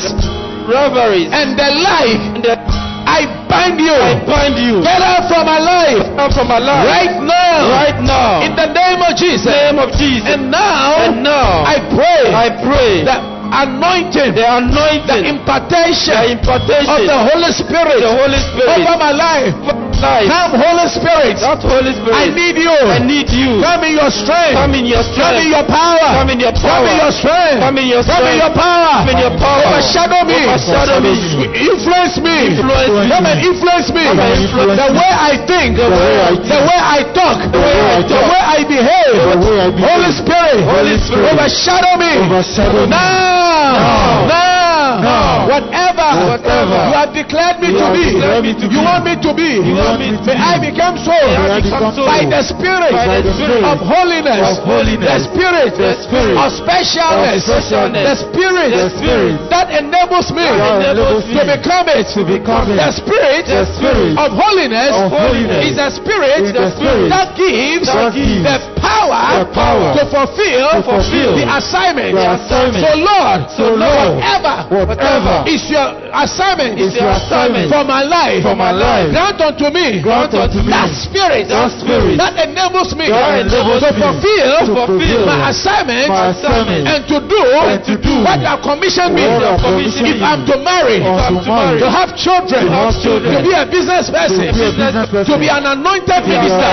[0.67, 2.19] revelries, and the like.
[2.37, 2.55] and the,
[3.03, 3.91] I bind you.
[3.95, 7.67] I bind you Get out from my life out from my life right now.
[7.71, 9.51] right now In the name of Jesus.
[9.51, 10.23] name of Jesus.
[10.31, 13.19] And now And now I pray I pray the
[13.53, 16.15] anointing, the the anointing, the impartation
[16.47, 19.92] of the Holy Spirit the Holy Spirit over my life.
[20.03, 20.27] Life.
[20.27, 21.39] Come, Holy Spirit.
[21.39, 22.75] That Holy I need you.
[22.75, 23.63] I need you.
[23.63, 24.59] Come in your strength.
[24.59, 26.09] Come in your Come in your power.
[26.19, 27.59] Come in your Come in your strength.
[27.63, 28.95] Come in your Come in your power.
[29.07, 29.63] Come in your power.
[29.71, 30.41] Overshadow me.
[30.51, 31.15] Overshadow me.
[31.55, 32.37] Influence me.
[32.51, 33.09] Influence me.
[33.09, 34.05] Come and influence me.
[34.11, 35.71] Come and influence the way I think.
[35.79, 37.39] The way I The way I talk.
[37.55, 39.17] The way I The way I behave.
[39.23, 39.87] The way I behave.
[39.87, 40.61] Holy Spirit.
[40.67, 41.31] Holy Spirit.
[41.31, 42.13] Overshadow me.
[42.27, 42.91] Overshadow me.
[42.91, 44.27] Now.
[44.27, 45.01] Now.
[45.01, 45.47] Now.
[45.47, 45.92] Now.
[45.93, 46.41] Whatever.
[46.41, 46.81] Whatever.
[46.89, 48.07] You have declared me to have be.
[48.17, 49.51] declared me to You want me to be.
[49.61, 50.41] You want me to May be.
[50.41, 51.13] I become so.
[51.13, 52.03] May I become so.
[52.09, 52.93] By the Spirit.
[52.93, 53.65] By the Spirit.
[53.65, 54.43] Of holiness.
[54.43, 55.09] Of holiness.
[55.09, 55.71] The Spirit.
[55.77, 56.37] The Spirit.
[56.41, 57.43] Of specialness.
[57.45, 58.07] Of specialness.
[58.09, 58.71] The Spirit.
[58.73, 59.35] The Spirit.
[59.53, 60.47] That enables me.
[60.49, 61.45] That enables To me.
[61.61, 62.07] become it.
[62.17, 62.79] To become it.
[62.81, 63.45] The Spirit.
[63.45, 64.15] The Spirit.
[64.17, 64.93] Of holiness.
[64.97, 65.63] Of holiness.
[65.69, 66.41] Is the Spirit.
[66.57, 67.09] The Spirit.
[67.13, 67.89] That gives.
[67.93, 68.45] That gives.
[68.49, 69.45] The power.
[69.45, 69.89] The power.
[70.01, 70.69] To fulfill.
[70.73, 71.37] To fulfill.
[71.37, 72.17] The assignment.
[72.17, 72.83] The assignment.
[72.83, 73.41] So Lord.
[73.53, 74.57] So, Lord, Whatever.
[74.87, 75.82] whatever Is your
[76.25, 76.79] assignment.
[76.79, 78.43] is your assignment For my life.
[78.43, 80.01] for my life, Grant unto me.
[80.03, 81.49] grant unto me That spirit.
[81.49, 83.09] that spirit That enables me.
[83.09, 84.55] that enables to me fulfill.
[84.67, 86.09] to fulfill My assignment.
[86.09, 87.43] my assignment And to do.
[87.67, 89.25] and to do What you have commissioned me.
[89.27, 90.99] what you have commissioned If I'm to marry.
[91.03, 92.63] or to marry, To have children.
[92.67, 93.33] To have children.
[93.37, 94.47] To be a business person.
[94.47, 96.71] to be business person, To be an anointed minister.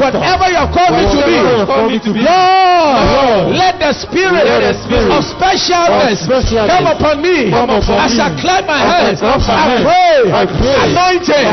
[0.00, 1.34] Whatever you have called me to be.
[1.38, 2.20] you have called me to be.
[2.24, 6.26] Lord, let the spirit, let the spirit of specialness
[6.68, 8.18] come upon me come upon as.
[8.18, 9.20] I my As I hands.
[9.20, 9.86] clap my hands.
[10.34, 10.74] I pray.
[10.90, 11.46] anointing,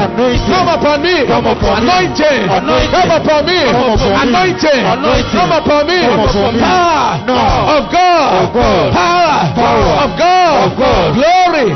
[0.49, 5.31] come upon me, anointing, come upon me, anointing, Anointing.
[5.31, 6.61] come upon me, Come upon me.
[6.61, 7.21] power.
[7.71, 8.53] Of God,
[8.93, 9.37] power,
[10.01, 10.73] of God,
[11.13, 11.67] glory,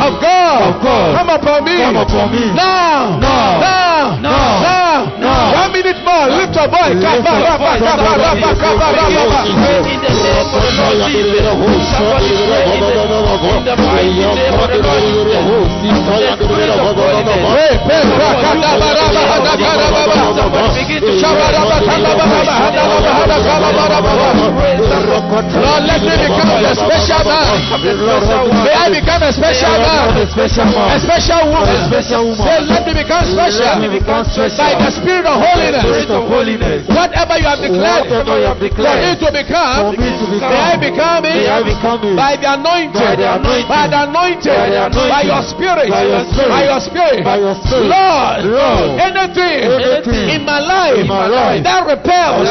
[0.00, 0.82] of God,
[1.16, 2.44] come upon me, Come upon me.
[2.52, 3.60] now, Now.
[3.60, 4.60] now, Now.
[5.20, 5.68] Now.
[5.72, 6.26] minute more.
[6.28, 6.98] Lift your voice.
[24.50, 27.54] Lord let me become a special man.
[28.64, 30.16] May I become a special man.
[30.20, 31.76] A special woman.
[32.40, 33.76] Say, let me become special.
[34.56, 35.84] By the spirit of holiness.
[36.88, 39.94] Whatever you have declared for me to become,
[40.30, 43.84] become, may I become it may I become by the anointing, by the anointing, by
[43.90, 47.36] the anointing, by the anointing, by your spirit, by your spirit, by your spirit, by
[47.36, 47.86] your spirit.
[47.90, 50.26] Lord, Lord, anything, anything.
[50.34, 51.62] in my life, in my life.
[51.64, 52.46] that repels,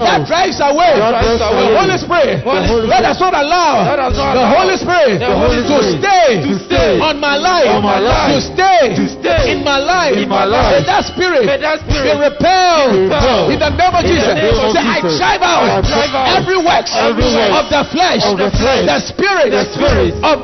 [0.00, 2.44] that drives away that drives the Holy Spirit.
[2.44, 7.00] Holy Let us not allow Let us not the Holy Spirit to stay to stay
[7.00, 10.44] on my life, on my life, to stay to stay in my life, in my
[10.44, 10.80] life.
[10.80, 14.34] May that spirit May that be spirit repelled be repelled in the name of Jesus.
[14.72, 18.36] Say, I drive out, I drive out every works every works of the flesh, of
[18.38, 20.12] the flesh, the spirit, the spirit.
[20.26, 20.38] of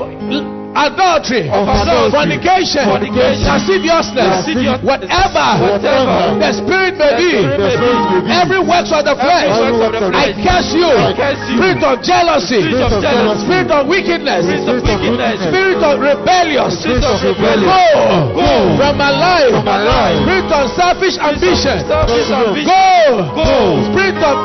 [0.79, 6.39] adultery, of adultery, fornication, fornication, lasciviousness, lasciviousness, whatever whatever.
[6.39, 8.31] the spirit may be, the spirit may be.
[8.31, 11.57] every works of the flesh, Every works of the I curse you, I curse you.
[11.59, 13.43] spirit of jealousy, Spirit of jealousy.
[13.49, 17.67] spirit of wickedness, Spirit of rebellion, Spirit of rebellion.
[17.67, 18.51] go, Go.
[18.79, 20.17] from my life, From my life.
[20.23, 22.71] spirit of selfish ambition, Selfish ambition.
[22.71, 23.51] go, Go.
[23.91, 24.37] spirit of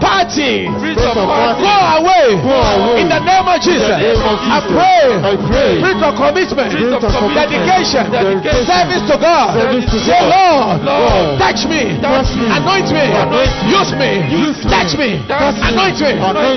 [0.00, 1.60] party, Spirit Spirit of of party.
[1.62, 3.00] go away, Go away.
[3.04, 3.86] in the name of Jesus.
[3.86, 5.70] In the name of I pray, I pray.
[5.80, 7.36] spirit of commitment, Spirit of commitment.
[7.36, 8.64] dedication, Dedication.
[8.66, 9.48] service to God.
[9.54, 10.20] Service to Say.
[10.26, 12.46] Lord, Lord, touch me, touch me.
[12.48, 16.10] anoint me, Anoint use me, Use touch me, anoint me,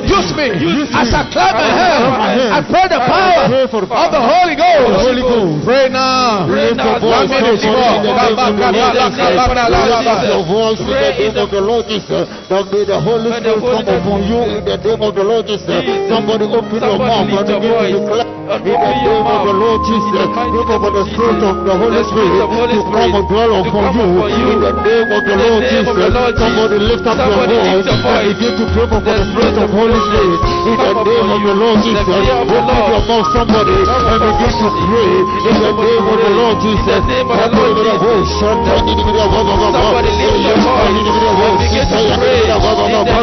[0.08, 0.48] use me.
[0.96, 1.12] As.
[1.14, 2.54] I clap my As I clap my hands, hands.
[2.54, 4.88] I pray the power pray of the Holy Ghost.
[4.88, 5.66] The Holy Ghost.
[5.66, 6.48] Pray now.
[6.48, 7.98] Lift your voice, One minute somebody, more.
[7.98, 9.30] in the name of the Lord Jesus.
[9.34, 12.26] Lift your voice in the name of the Lord Jesus.
[12.50, 15.66] That may the Holy The come upon you in the name of the Lord Jesus.
[16.06, 17.26] Somebody open your mouth.
[17.26, 18.30] and begin to declare.
[18.44, 19.54] In the name of the.
[19.58, 20.14] Lord Jesus.
[20.14, 22.46] the Look for the Spirit of the Holy Spirit Spirit.
[22.46, 24.06] of Holy to come and dwell upon you
[24.54, 26.38] in the name of the the Lord the Jesus.
[26.38, 29.70] Somebody lift up your voice and begin to pray for The the Spirit of of
[29.74, 30.40] Holy Spirit.
[30.70, 32.06] In the name of the Lord Jesus.
[32.06, 35.10] the Open your mouth, somebody, and begin to pray.
[35.50, 37.02] In the name of the Lord Jesus.
[37.02, 38.28] In the name of the Lord
[39.74, 40.84] Somebody lift your voice.
[40.84, 42.44] And begin to pray.
[42.44, 43.23] the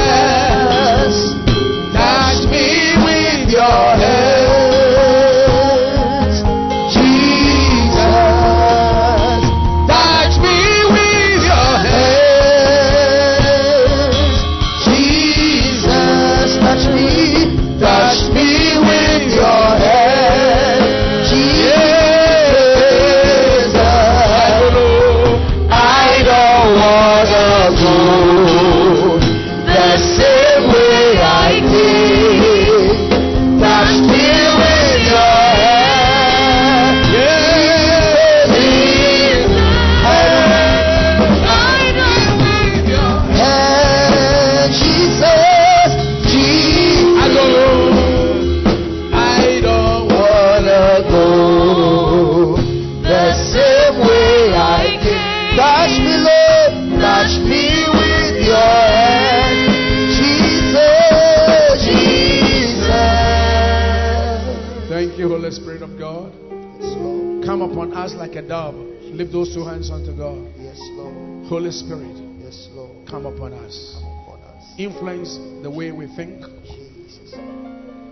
[74.77, 76.41] Influence the way we think,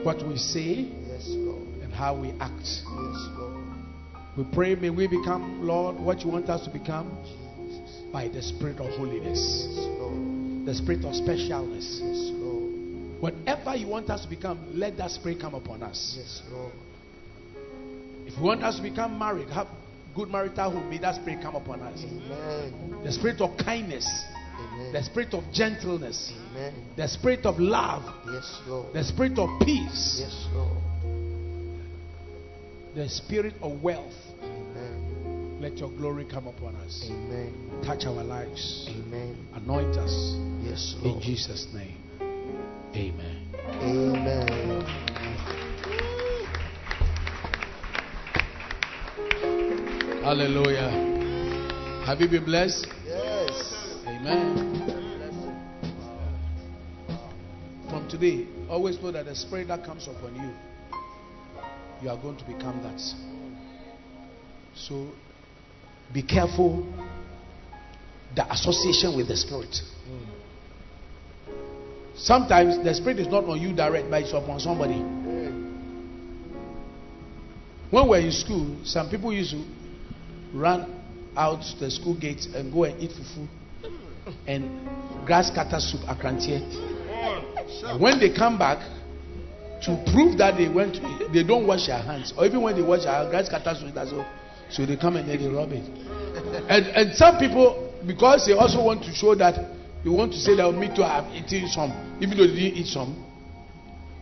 [0.03, 0.91] what we say,
[1.81, 2.67] and how we act.
[4.37, 7.17] We pray, may we become, Lord, what you want us to become
[8.13, 9.39] by the Spirit of holiness,
[10.65, 12.01] the Spirit of specialness.
[13.19, 16.15] Whatever you want us to become, let that Spirit come upon us.
[16.17, 16.71] Yes, Lord.
[18.25, 19.67] If you want us to become married, have
[20.15, 21.99] good marital home, may that Spirit come upon us.
[22.03, 23.01] Amen.
[23.03, 24.07] The Spirit of kindness,
[24.89, 24.93] Amen.
[24.93, 26.73] the Spirit of gentleness, Amen.
[26.97, 28.93] the Spirit of love, Yes, Lord.
[28.93, 30.77] the Spirit of peace, Yes, Lord.
[32.95, 34.13] the Spirit of wealth.
[34.41, 35.57] Amen.
[35.61, 37.05] Let your glory come upon us.
[37.09, 37.53] Amen.
[37.85, 38.87] Touch our lives.
[38.89, 39.35] Amen.
[39.53, 40.35] Anoint us.
[40.63, 41.97] Yes, In Jesus' name.
[42.95, 43.45] Amen.
[43.81, 44.85] Amen.
[50.23, 50.89] Hallelujah.
[52.05, 52.87] Have you been blessed?
[54.19, 54.75] Amen.
[57.89, 60.51] From today, always know that the spirit that comes upon you,
[62.01, 62.99] you are going to become that.
[64.75, 65.11] So
[66.13, 66.85] be careful
[68.35, 69.73] the association with the spirit.
[72.15, 74.99] Sometimes the spirit is not on you direct, but it's upon somebody.
[77.89, 79.63] When we were in school, some people used to
[80.53, 81.01] run
[81.37, 83.47] out the school gate and go and eat fufu
[84.47, 84.87] and
[85.25, 86.61] grass cutter soup akrantie.
[87.85, 88.79] And when they come back,
[89.81, 92.81] to prove that they went, to, they don't wash their hands, or even when they
[92.81, 94.25] wash their hands, grass cutter soup that's all.
[94.69, 95.83] So they come and then they rub it.
[96.69, 99.55] And and some people, because they also want to show that
[100.03, 101.91] they want to say that me too I have eaten some,
[102.21, 103.25] even though they didn't eat some.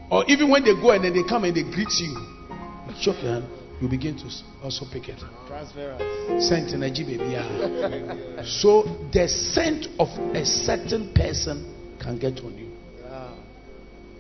[0.09, 2.15] Or even when they go and then they come and they greet you,
[2.87, 3.45] you shook your hand,
[3.81, 4.29] you begin to
[4.63, 5.19] also pick it.
[5.47, 6.47] Transference.
[6.47, 7.23] Scent in a baby.
[7.31, 8.43] yeah.
[8.43, 8.83] So
[9.13, 12.71] the scent of a certain person can get on you.
[13.03, 13.35] Yeah.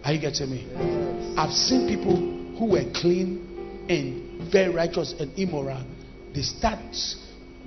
[0.03, 0.67] Are you getting me?
[0.69, 1.33] Yes.
[1.37, 2.15] I've seen people
[2.57, 5.83] who were clean and very righteous and immoral.
[6.35, 6.79] They start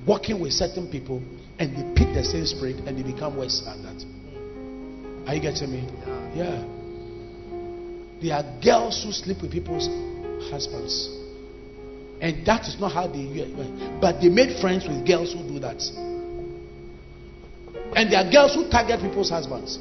[0.06, 1.22] working with certain people
[1.58, 5.28] and they pick the same spirit and they become worse than that.
[5.28, 5.88] Are you getting me?
[6.34, 6.64] Yeah.
[8.22, 9.88] There are girls who sleep with people's
[10.50, 11.19] husbands.
[12.20, 13.48] And that is not how they
[14.01, 15.80] but they made friends with girls who do that.
[17.97, 19.78] And there are girls who target people's husbands.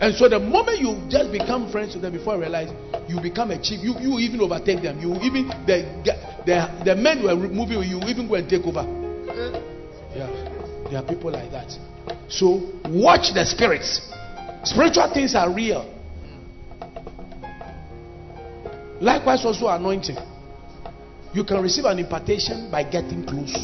[0.00, 2.70] And so the moment you just become friends with them before you realize
[3.08, 4.98] you become a chief, you, you even overtake them.
[4.98, 5.86] You even the
[6.46, 8.82] the, the men were moving you even go and take over.
[10.14, 10.26] Yeah.
[10.90, 11.70] There are people like that.
[12.28, 14.00] So watch the spirits.
[14.64, 15.88] Spiritual things are real.
[19.00, 20.16] Likewise, also anointing.
[21.34, 23.54] You can receive an impartation by getting close.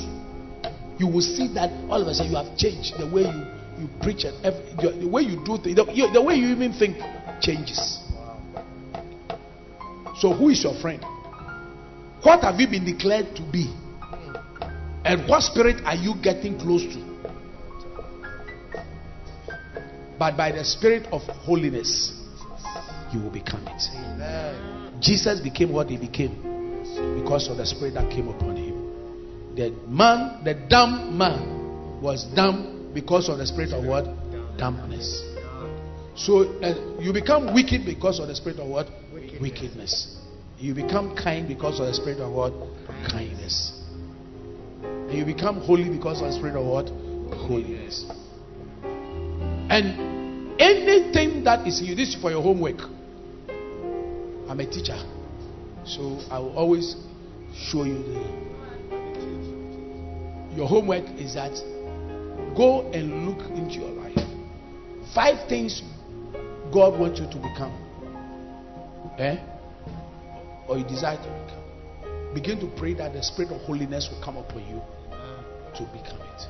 [0.99, 3.89] You will see that all of a sudden you have changed the way you, you
[4.03, 4.65] preach and every,
[5.01, 6.97] the, way you do things, the, you- the way you even think
[7.40, 7.99] changes.
[10.19, 11.05] So, who is your friend?
[12.23, 13.73] What have you been declared to be?
[15.05, 17.05] And what spirit are you getting close to?
[20.19, 22.12] But by the spirit of holiness,
[23.12, 23.82] you will become it.
[23.95, 24.99] Amen.
[25.01, 26.47] Jesus became what he became
[27.20, 29.54] because of the spirit that came upon him.
[29.56, 34.04] The man, the dumb man, was dumb because of the spirit of what?
[34.56, 35.22] Dumbness.
[36.16, 38.88] So uh, you become wicked because of the spirit of what?
[39.40, 40.16] Wickedness.
[40.58, 42.52] You become kind because of the spirit of what?
[43.08, 43.80] Kindness.
[44.82, 46.88] And you become holy because of the spirit of what?
[47.46, 48.04] Holiness.
[49.70, 52.80] And anything that is in you, this is for your homework.
[54.48, 54.96] I'm a teacher.
[55.89, 56.97] So I will always
[57.56, 58.48] show you the.
[60.55, 61.52] Your homework is that
[62.56, 64.19] go and look into your life.
[65.15, 65.82] Five things
[66.73, 67.73] God wants you to become.
[69.19, 69.36] Eh?
[70.69, 72.35] Or you desire to become.
[72.35, 74.82] Begin to pray that the spirit of holiness will come upon you
[75.78, 76.43] to become it.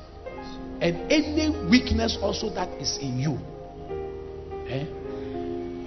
[0.81, 3.37] And any weakness also that is in you.
[4.67, 4.85] Eh?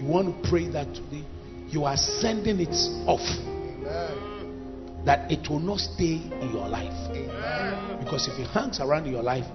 [0.01, 1.25] You want to pray that today
[1.73, 2.77] you are sending it
[3.09, 5.03] off Amen.
[5.07, 6.93] that it will not stay in your life.
[7.11, 7.99] Amen.
[8.05, 9.47] Because if it hangs around in your life,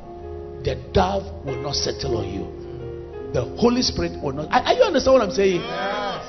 [0.64, 3.32] the dove will not settle on you.
[3.34, 4.50] The Holy Spirit will not.
[4.50, 5.62] Are, you understand what I'm saying?
[5.62, 6.26] Yes.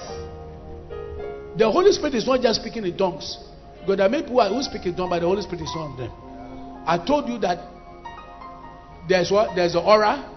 [1.57, 3.39] The Holy Spirit is not just speaking in tongues.
[3.81, 5.89] Because there are many people who speak in tongues, but the Holy Spirit is not
[5.89, 6.13] on them.
[6.87, 7.65] I told you that
[9.09, 10.35] there's what there's the aura.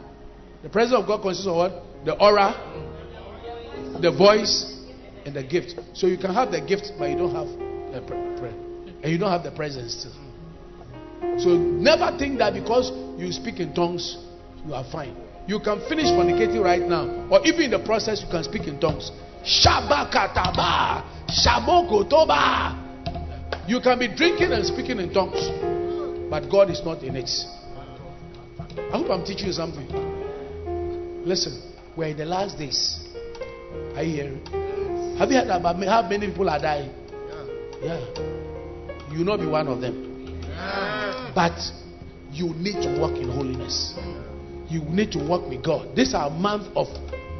[0.63, 1.83] The presence of God consists of what?
[2.05, 2.55] The aura,
[3.99, 4.70] the voice,
[5.25, 5.75] and the gift.
[5.93, 7.47] So you can have the gift, but you don't have
[7.93, 8.21] the pre-
[9.03, 10.05] and you don't have the presence.
[11.37, 14.17] So never think that because you speak in tongues,
[14.65, 15.15] you are fine.
[15.47, 18.79] You can finish fornicating right now, or even in the process, you can speak in
[18.79, 19.11] tongues.
[19.43, 22.77] Shabakataba, shabokotoba.
[23.67, 25.49] You can be drinking and speaking in tongues,
[26.29, 27.29] but God is not in it.
[28.77, 29.87] I hope I'm teaching you something.
[31.25, 31.61] Listen,
[31.95, 32.99] we're in the last days.
[33.95, 34.70] Are you hearing?
[35.21, 36.89] Have you heard about how many people are dying?
[37.79, 37.99] Yeah.
[39.11, 40.41] You will not be one of them.
[41.35, 41.61] But
[42.31, 43.93] you need to walk in holiness.
[44.67, 45.95] You need to walk with God.
[45.95, 46.87] This is our month of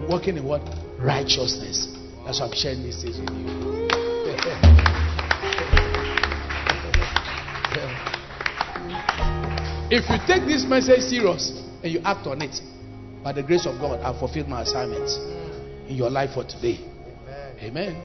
[0.08, 0.62] walking in what?
[1.00, 1.88] Righteousness.
[2.24, 3.26] That's why I'm sharing this with you.
[9.90, 12.62] if you take this message serious and you act on it,
[13.24, 15.10] by the grace of God, I've fulfilled my assignment
[15.90, 16.91] in your life for today.
[17.64, 17.96] Amen.